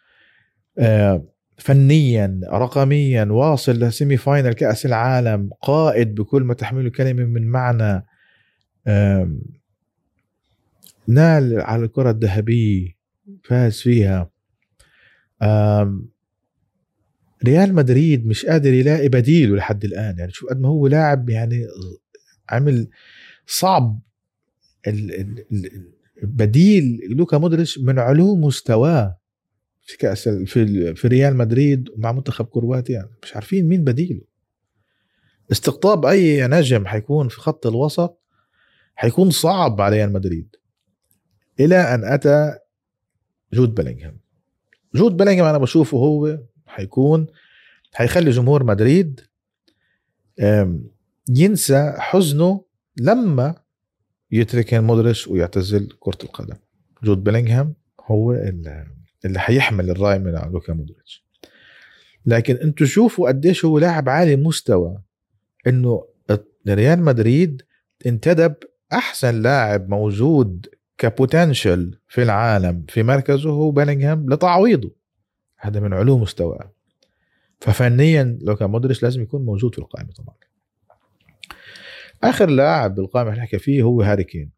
آه، 0.78 1.24
فنيا 1.58 2.40
رقميا 2.52 3.24
واصل 3.24 3.72
ل 3.72 3.81
semi 3.81 4.16
final 4.16 4.52
كأس 4.52 4.86
العالم 4.86 5.50
قائد 5.62 6.14
بكل 6.14 6.42
ما 6.42 6.54
تحمله 6.54 6.90
كلمه 6.90 7.24
من 7.24 7.46
معنى 7.46 8.06
نال 11.08 11.60
على 11.60 11.84
الكرة 11.84 12.10
الذهبية 12.10 12.96
فاز 13.44 13.80
فيها. 13.80 14.30
ريال 17.44 17.74
مدريد 17.74 18.26
مش 18.26 18.46
قادر 18.46 18.72
يلاقي 18.72 19.08
بديله 19.08 19.56
لحد 19.56 19.84
الآن. 19.84 20.18
يعني 20.18 20.32
شوف 20.32 20.50
قد 20.50 20.60
ما 20.60 20.68
هو 20.68 20.86
لاعب 20.86 21.30
يعني 21.30 21.66
عمل 22.50 22.88
صعب 23.46 24.00
بديل 26.22 27.00
لوكا 27.10 27.38
مودريتش 27.38 27.78
من 27.78 27.98
علو 27.98 28.36
مستواه 28.36 29.18
في 29.82 29.96
كأس 29.96 30.28
في 30.28 30.94
في 30.94 31.08
ريال 31.08 31.36
مدريد 31.36 31.88
ومع 31.90 32.12
منتخب 32.12 32.44
كرواتيا. 32.44 32.94
يعني 32.94 33.10
مش 33.22 33.34
عارفين 33.34 33.68
مين 33.68 33.84
بديله. 33.84 34.20
استقطاب 35.52 36.06
أي 36.06 36.46
نجم 36.46 36.86
حيكون 36.86 37.28
في 37.28 37.36
خط 37.36 37.66
الوسط 37.66 38.20
حيكون 38.94 39.30
صعب 39.30 39.80
على 39.80 39.96
ريال 39.96 40.12
مدريد. 40.12 40.56
إلى 41.60 41.76
أن 41.76 42.04
أتى 42.04 42.58
جود 43.52 43.74
بلينغهام 43.74 44.20
جود 44.94 45.16
بلينغهام 45.16 45.46
أنا 45.48 45.58
بشوفه 45.58 45.98
هو 45.98 46.38
حيكون 46.66 47.26
حيخلي 47.92 48.30
جمهور 48.30 48.64
مدريد 48.64 49.20
ينسى 51.28 51.94
حزنه 51.98 52.64
لما 52.96 53.54
يترك 54.32 54.74
مودريتش 54.74 55.28
ويعتزل 55.28 55.88
كرة 56.00 56.18
القدم. 56.22 56.56
جود 57.02 57.24
بيلينغهام 57.24 57.74
هو 58.06 58.32
اللي 59.24 59.38
حيحمل 59.38 59.90
الراية 59.90 60.18
من 60.18 60.32
لوكا 60.52 60.72
مودريتش. 60.72 61.24
لكن 62.26 62.56
أنتم 62.56 62.86
شوفوا 62.86 63.28
قديش 63.28 63.64
هو 63.64 63.78
لاعب 63.78 64.08
عالي 64.08 64.36
مستوى 64.36 64.98
انه 65.66 66.04
ريال 66.68 67.02
مدريد 67.02 67.62
انتدب 68.06 68.54
أحسن 68.92 69.42
لاعب 69.42 69.88
موجود 69.88 70.66
ك 70.98 71.08
potential 71.08 71.98
في 72.08 72.22
العالم 72.22 72.84
في 72.88 73.02
مركزه 73.02 73.50
هو 73.50 73.70
بيلينغهام 73.70 74.26
لتعويضه. 74.30 74.94
هذا 75.58 75.80
من 75.80 75.92
علو 75.92 76.18
مستواه. 76.18 76.72
ففنيا 77.60 78.38
لوكا 78.42 78.66
مودريتش 78.66 79.02
لازم 79.02 79.22
يكون 79.22 79.44
موجود 79.44 79.74
في 79.74 79.78
القائمة 79.78 80.12
طبعا. 80.12 80.34
آخر 82.22 82.50
لاعب 82.50 82.94
بالقائمة 82.94 83.30
اللي 83.30 83.42
نحكي 83.42 83.58
فيه 83.58 83.82
هو 83.82 84.02
هاري 84.02 84.24
كين. 84.24 84.50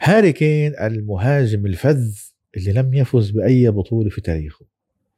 هاري 0.00 0.32
كين 0.32 0.74
المهاجم 0.80 1.66
الفذ 1.66 2.18
اللي 2.56 2.72
لم 2.72 2.94
يفز 2.94 3.30
بأي 3.30 3.70
بطولة 3.70 4.10
في 4.10 4.20
تاريخه 4.20 4.66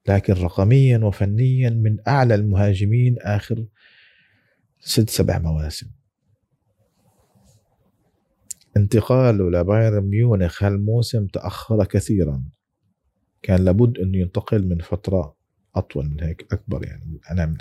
لكن 0.09 0.33
رقميا 0.33 0.99
وفنيا 0.99 1.71
من 1.71 1.97
أعلى 2.09 2.35
المهاجمين 2.35 3.17
آخر 3.19 3.67
ست 4.81 5.11
سبع 5.11 5.39
مواسم. 5.39 5.91
انتقاله 8.77 9.51
لبايرن 9.51 10.05
ميونخ 10.05 10.63
هالموسم 10.63 11.27
تأخر 11.27 11.85
كثيرا. 11.85 12.45
كان 13.43 13.65
لابد 13.65 13.99
انه 13.99 14.19
ينتقل 14.19 14.69
من 14.69 14.79
فترة 14.79 15.37
أطول 15.75 16.11
من 16.11 16.23
هيك 16.23 16.47
أكبر 16.53 16.87
يعني 16.87 17.21
أنا 17.31 17.47
من 17.47 17.57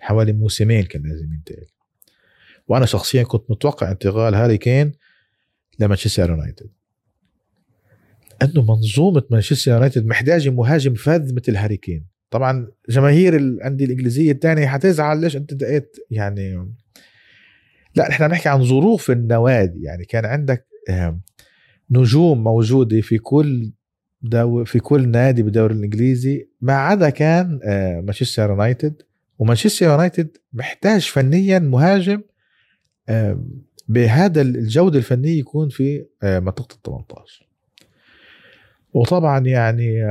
حوالي 0.00 0.32
موسمين 0.32 0.82
كان 0.82 1.02
لازم 1.02 1.32
ينتقل. 1.32 1.66
وأنا 2.68 2.86
شخصيا 2.86 3.22
كنت 3.22 3.50
متوقع 3.50 3.90
انتقال 3.90 4.34
هاري 4.34 4.58
كين 4.58 4.92
لمانشستر 5.78 6.30
يونايتد. 6.30 6.66
أنه 8.42 8.62
منظومة 8.62 9.22
مانشستر 9.30 9.70
يونايتد 9.70 10.06
محتاجة 10.06 10.50
مهاجم 10.50 10.94
فذ 10.94 11.34
مثل 11.34 11.56
هاري 11.56 11.76
كين. 11.76 12.06
طبعا 12.30 12.68
جماهير 12.88 13.36
الأندية 13.36 13.84
الإنجليزية 13.84 14.32
الثانية 14.32 14.66
حتزعل 14.66 15.20
ليش 15.20 15.36
أنت 15.36 15.54
نقيت 15.54 15.96
يعني 16.10 16.74
لا 17.94 18.08
نحن 18.08 18.28
بنحكي 18.28 18.48
عن 18.48 18.64
ظروف 18.64 19.10
النوادي. 19.10 19.82
يعني 19.82 20.04
كان 20.04 20.24
عندك 20.24 20.66
نجوم 21.90 22.44
موجودة 22.44 23.00
في 23.00 23.18
كل 23.18 23.72
دو 24.22 24.64
في 24.64 24.78
كل 24.78 25.08
نادي 25.08 25.42
بالدوري 25.42 25.74
الإنجليزي. 25.74 26.48
ما 26.60 26.72
عدا 26.72 27.10
كان 27.10 27.60
آه، 27.64 28.00
مانشستر 28.00 28.50
يونايتد. 28.50 29.02
ومانشستر 29.38 29.86
يونايتد 29.86 30.36
محتاج 30.52 31.00
فنيا 31.00 31.58
مهاجم 31.58 32.22
بهذا 33.88 34.40
الجودة 34.42 34.98
الفنية 34.98 35.38
يكون 35.38 35.68
في 35.68 36.06
منطقة 36.22 36.74
ال 36.74 36.82
18 36.82 37.46
وطبعا 38.92 39.38
يعني 39.38 40.02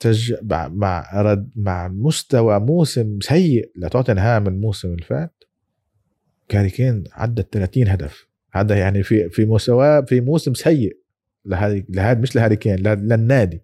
تج... 0.00 0.34
مع 0.72 1.10
رد 1.22 1.50
مع 1.56 1.88
مستوى 1.88 2.60
موسم 2.60 3.18
سيء 3.20 3.70
لتوتنهام 3.76 4.46
الموسم 4.46 4.88
اللي 4.88 5.02
فات 5.04 5.44
هاري 6.48 6.70
كين 6.70 7.04
عدى 7.12 7.42
30 7.52 7.88
هدف. 7.88 8.26
هذا 8.52 8.76
يعني 8.78 9.02
في 9.02 9.28
في 9.28 9.44
مستوى 9.44 10.06
في 10.06 10.20
موسم 10.20 10.54
سيء 10.54 10.96
لهذه 11.44 11.84
لهذا 11.88 12.20
مش 12.20 12.36
لهاري 12.36 12.56
كين 12.56 12.74
للنادي. 12.76 13.62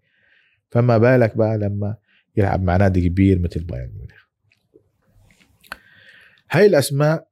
فما 0.70 0.98
بالك 0.98 1.36
بقى 1.36 1.58
لما 1.58 1.96
يلعب 2.36 2.62
مع 2.62 2.76
نادي 2.76 3.08
كبير 3.08 3.38
مثل 3.38 3.64
بايرن 3.64 3.90
ميونخ. 3.94 4.22
هاي 6.50 6.66
الأسماء 6.66 7.28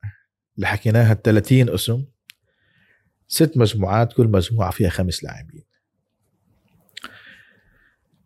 اللي 0.61 0.69
حكيناها 0.69 1.15
30 1.15 1.71
اسم 1.71 2.05
ست 3.29 3.57
مجموعات 3.57 4.13
كل 4.13 4.29
مجموعة 4.29 4.71
فيها 4.71 4.89
خمس 4.89 5.25
لاعبين. 5.25 5.65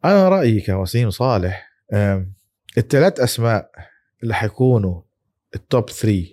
أنا 0.04 0.28
رأيي 0.28 0.60
كوسيم 0.60 1.10
صالح 1.10 1.70
الثلاث 2.78 3.20
أسماء 3.20 3.70
اللي 4.22 4.34
حيكونوا 4.34 5.02
ال 5.54 5.63
top 5.63 5.90
3 5.90 6.26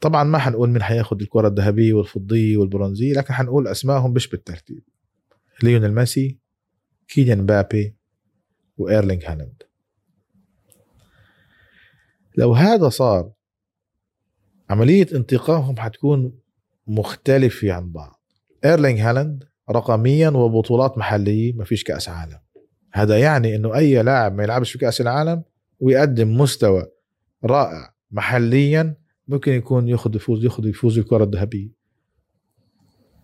طبعا 0.00 0.24
ما 0.24 0.38
حنقول 0.38 0.70
مين 0.70 0.82
حياخد 0.82 1.22
الكرة 1.22 1.48
الذهبية 1.48 1.92
والفضية 1.92 2.56
والبرونزية 2.56 3.14
لكن 3.14 3.34
حنقول 3.34 3.68
أسمائهم 3.68 4.12
مش 4.12 4.28
بالترتيب. 4.28 4.82
ليونيل 5.62 5.94
ميسي 5.94 6.38
كيليان 7.08 7.46
مبابي 7.46 7.96
وإيرلينغ 8.76 9.22
هالاند. 9.26 9.62
لو 12.36 12.54
هذا 12.54 12.88
صار 12.88 13.35
عملية 14.70 15.06
انتقائهم 15.14 15.76
حتكون 15.78 16.32
مختلفة 16.86 17.72
عن 17.72 17.92
بعض. 17.92 18.22
إيرلينغ 18.64 19.00
هالاند 19.00 19.44
رقميا 19.70 20.28
وبطولات 20.28 20.98
محلية 20.98 21.52
ما 21.52 21.64
فيش 21.64 21.84
كأس 21.84 22.08
عالم. 22.08 22.38
هذا 22.92 23.18
يعني 23.18 23.56
إنه 23.56 23.76
أي 23.76 24.02
لاعب 24.02 24.34
ما 24.34 24.42
يلعبش 24.42 24.72
في 24.72 24.78
كأس 24.78 25.00
العالم 25.00 25.42
ويقدم 25.80 26.36
مستوى 26.36 26.86
رائع 27.44 27.94
محليا 28.10 28.96
ممكن 29.28 29.52
يكون 29.52 29.88
ياخذ 29.88 30.16
يفوز 30.16 30.44
ياخذ 30.44 30.66
يفوز 30.66 30.98
بالكرة 30.98 31.24
الذهبية. 31.24 31.70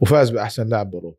وفاز 0.01 0.31
بأحسن 0.31 0.67
لاعب 0.67 0.91
بأوروبا. 0.91 1.17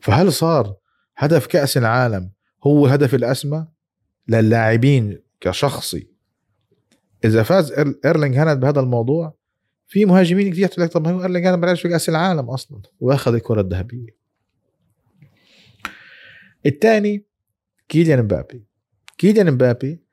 فهل 0.00 0.32
صار 0.32 0.76
هدف 1.16 1.46
كأس 1.46 1.76
العالم 1.76 2.30
هو 2.66 2.86
الهدف 2.86 3.14
الأسمى 3.14 3.66
للاعبين 4.28 5.22
كشخصي 5.40 6.13
إذا 7.24 7.42
فاز 7.42 7.72
إيرلينج 8.04 8.36
هالاند 8.36 8.60
بهذا 8.60 8.80
الموضوع 8.80 9.34
في 9.86 10.04
مهاجمين 10.04 10.52
كثير 10.52 10.68
تقول 10.68 10.84
لك 10.84 10.92
طب 10.92 11.08
ما 11.08 11.10
هو 11.10 11.22
إيرلينج 11.22 11.46
هالاند 11.46 11.64
ما 11.64 11.74
في 11.74 11.88
كأس 11.88 12.08
العالم 12.08 12.50
أصلا 12.50 12.82
وأخذ 13.00 13.34
الكرة 13.34 13.60
الذهبية. 13.60 14.16
الثاني 16.66 17.26
كيليان 17.88 18.22
مبابي. 18.22 18.64
كيليان 19.18 19.50
مبابي 19.52 20.04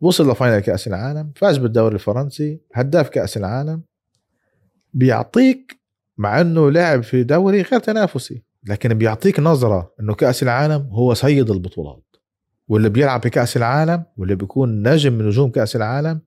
وصل 0.00 0.30
ل 0.30 0.35
final 0.35 0.60
كأس 0.60 0.86
العالم 0.86 1.32
فاز 1.36 1.58
بالدوري 1.58 1.94
الفرنسي 1.94 2.60
هداف 2.74 3.08
كأس 3.08 3.36
العالم. 3.36 3.82
بيعطيك 4.94 5.80
مع 6.16 6.40
إنه 6.40 6.70
لعب 6.70 7.02
في 7.02 7.22
دوري 7.22 7.62
غير 7.62 7.80
تنافسي 7.80 8.42
لكن 8.64 8.94
بيعطيك 8.94 9.40
نظرة 9.40 9.94
إنه 10.00 10.14
كأس 10.14 10.42
العالم 10.42 10.88
هو 10.92 11.14
سيد 11.14 11.50
البطولات. 11.50 12.04
واللي 12.68 12.88
بيلعب 12.88 13.22
في 13.22 13.30
كأس 13.30 13.56
العالم 13.56 14.04
واللي 14.16 14.34
بيكون 14.34 14.88
نجم 14.88 15.12
من 15.12 15.26
نجوم 15.26 15.50
كأس 15.50 15.76
العالم 15.76 16.20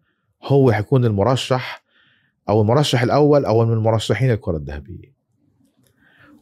هو 0.43 0.71
حيكون 0.71 1.05
المرشح 1.05 1.83
أو 2.49 2.61
المرشح 2.61 3.01
الأول 3.03 3.45
أو 3.45 3.65
من 3.65 3.73
المرشحين 3.73 4.31
الكرة 4.31 4.57
الذهبية. 4.57 5.17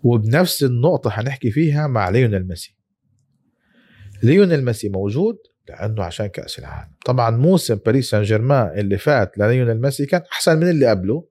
وبنفس 0.04 0.64
النقطة 0.64 1.10
حنحكي 1.10 1.52
فيها 1.52 1.88
مع 1.88 2.10
ليونيل 2.10 2.48
ميسي. 2.48 2.76
ليونيل 4.24 4.66
ميسي 4.66 4.90
موجود 4.90 5.38
لأنه 5.70 6.04
عشان 6.04 6.26
كأس 6.26 6.60
العالم. 6.60 6.92
طبعا 7.06 7.30
موسم 7.30 7.76
باريس 7.86 8.10
سان 8.10 8.24
جيرمان 8.24 8.80
اللي 8.80 8.98
فات 8.98 9.38
لليونيل 9.38 9.82
ميسي 9.82 10.06
كان 10.06 10.22
أحسن 10.32 10.58
من 10.58 10.70
اللي 10.70 10.88
قبله 10.88 11.26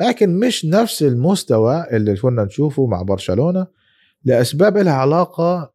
لكن 0.00 0.38
مش 0.40 0.64
نفس 0.64 1.02
المستوى 1.02 1.86
اللي 1.92 2.16
كنا 2.16 2.44
نشوفه 2.44 2.86
مع 2.86 3.02
برشلونة 3.02 3.66
لأسباب 4.24 4.76
لها 4.78 4.92
علاقة 4.92 5.72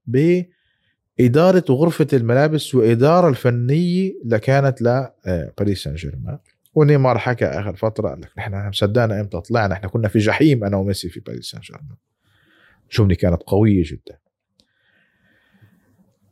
باداره 1.17 1.63
غرفة 1.69 2.07
الملابس 2.13 2.75
وإدارة 2.75 3.29
الفنية 3.29 4.13
اللي 4.23 4.39
كانت 4.39 4.81
لباريس 4.81 5.83
سان 5.83 5.95
جيرمان 5.95 6.37
ونيمار 6.75 7.17
حكى 7.17 7.45
آخر 7.45 7.75
فترة 7.75 8.09
قال 8.09 8.21
لك 8.21 8.31
نحن 8.37 8.67
مصدقنا 8.67 9.21
إمتى 9.21 9.41
طلعنا 9.41 9.73
إحنا 9.73 9.87
كنا 9.87 10.07
في 10.07 10.19
جحيم 10.19 10.63
أنا 10.63 10.77
وميسي 10.77 11.09
في 11.09 11.19
باريس 11.19 11.45
سان 11.45 11.61
جيرمان 11.61 11.95
جمله 12.97 13.15
كانت 13.15 13.41
قوية 13.47 13.83
جدا. 13.85 14.17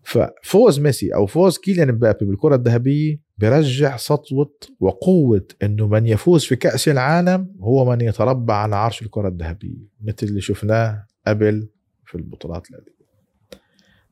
ففوز 0.04 0.80
ميسي 0.80 1.16
أو 1.16 1.26
فوز 1.26 1.58
كيليان 1.58 1.92
مبابي 1.92 2.26
بالكرة 2.26 2.56
الذهبية 2.56 3.20
برجع 3.38 3.98
سطوة 3.98 4.56
وقوة 4.80 5.48
إنه 5.64 5.88
من 5.88 6.06
يفوز 6.06 6.46
في 6.46 6.56
كأس 6.56 6.90
العالم 6.90 7.56
هو 7.60 7.92
من 7.92 8.02
يتربع 8.02 8.54
على 8.56 8.76
عرش 8.76 9.02
الكرة 9.02 9.28
الذهبية 9.28 9.88
مثل 10.02 10.28
اللي 10.28 10.42
شفناه 10.42 11.06
قبل 11.28 11.70
في 12.06 12.16
البطولات 12.16 12.72
القديمه 12.72 12.99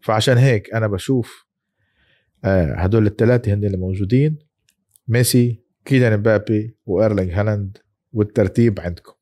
فعشان 0.07 0.37
هيك 0.37 0.73
أنا 0.73 0.87
بشوف 0.87 1.45
آه، 2.45 2.73
هدول 2.73 3.07
الثلاثه 3.07 3.53
هن 3.53 3.63
اللي 3.63 3.77
موجودين 3.77 4.39
ميسي 5.07 5.63
كيليان 5.85 6.19
مبابي 6.19 6.75
وإيرلينج 6.85 7.31
هالاند 7.31 7.77
والترتيب 8.13 8.79
عندكم. 8.79 9.13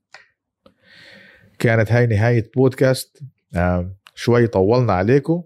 كانت 1.59 1.91
هاي 1.91 2.07
نهاية 2.07 2.51
بودكاست. 2.55 3.19
آه، 3.55 3.95
شوي 4.15 4.47
طولنا 4.47 4.93
عليكم 4.93 5.43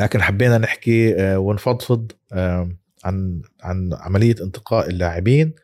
لكن 0.00 0.22
حبينا 0.22 0.58
نحكي 0.58 1.20
آه، 1.20 1.38
ونفضفض 1.38 2.12
عن 3.04 3.42
عن 3.62 3.90
عملية 3.92 4.34
انتقاء 4.42 4.88
اللاعبين 4.88 5.54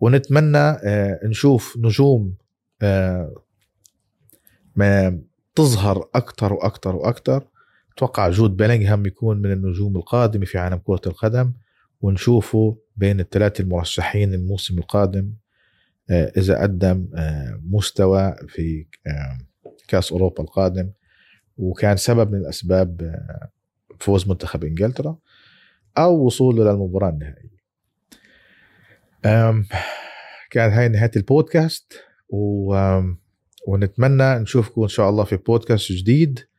ونتمنى 0.00 0.76
نشوف 1.24 1.76
نجوم 1.78 2.34
ما 4.76 5.20
تظهر 5.54 6.08
أكثر 6.14 6.52
وأكثر 6.52 6.96
وأكثر 6.96 7.51
أتوقع 8.02 8.28
جود 8.28 8.56
بيلينغهام 8.56 9.06
يكون 9.06 9.38
من 9.38 9.52
النجوم 9.52 9.96
القادمة 9.96 10.44
في 10.44 10.58
عالم 10.58 10.76
كرة 10.76 11.00
القدم 11.06 11.52
ونشوفه 12.00 12.78
بين 12.96 13.20
الثلاثة 13.20 13.62
المرشحين 13.62 14.34
الموسم 14.34 14.78
القادم 14.78 15.32
آه، 16.10 16.32
إذا 16.36 16.62
قدم 16.62 17.08
آه، 17.16 17.60
مستوى 17.70 18.36
في 18.48 18.86
آه، 19.06 19.38
كأس 19.88 20.12
أوروبا 20.12 20.42
القادم 20.42 20.90
وكان 21.56 21.96
سبب 21.96 22.32
من 22.32 22.38
الأسباب 22.38 23.14
فوز 24.00 24.28
منتخب 24.28 24.64
إنجلترا 24.64 25.18
أو 25.98 26.26
وصوله 26.26 26.64
للمباراة 26.64 27.08
النهائية. 27.08 27.62
كانت 30.50 30.74
هاي 30.74 30.88
نهاية 30.88 31.10
البودكاست 31.16 31.92
و 32.28 32.76
ونتمنى 33.66 34.38
نشوفكم 34.38 34.82
إن 34.82 34.88
شاء 34.88 35.10
الله 35.10 35.24
في 35.24 35.36
بودكاست 35.36 35.92
جديد. 35.92 36.51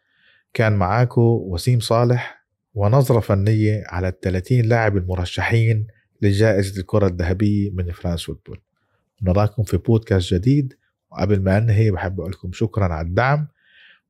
كان 0.53 0.73
معاكم 0.73 1.21
وسيم 1.21 1.79
صالح 1.79 2.45
ونظرة 2.73 3.19
فنية 3.19 3.83
على 3.87 4.07
ال 4.07 4.19
30 4.19 4.61
لاعب 4.61 4.97
المرشحين 4.97 5.87
لجائزة 6.21 6.79
الكرة 6.81 7.07
الذهبية 7.07 7.71
من 7.71 7.91
فرانس 7.91 8.23
فوتبول. 8.23 8.61
نراكم 9.21 9.63
في 9.63 9.77
بودكاست 9.77 10.33
جديد 10.33 10.73
وقبل 11.11 11.41
ما 11.41 11.57
أنهي 11.57 11.91
بحب 11.91 12.19
أقول 12.19 12.31
لكم 12.31 12.51
شكرا 12.53 12.85
على 12.85 13.07
الدعم. 13.07 13.47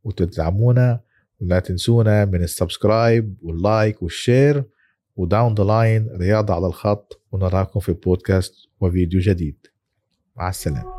وتدعمونا 0.03 0.99
ولا 1.39 1.59
تنسونا 1.59 2.25
من 2.25 2.43
ال 2.43 2.52
subscribe 2.52 3.35
وال 3.41 3.62
like 3.62 4.03
وال 4.03 4.20
share 4.20 4.63
وداون 5.15 5.55
ذا 5.55 5.63
لاين 5.63 6.09
رياضة 6.17 6.53
على 6.53 6.67
الخط 6.67 7.21
ونراكم 7.31 7.79
في 7.79 7.93
بودكاست 7.93 8.53
وفيديو 8.79 9.19
جديد. 9.19 9.57
مع 10.35 10.49
السلامة. 10.49 10.93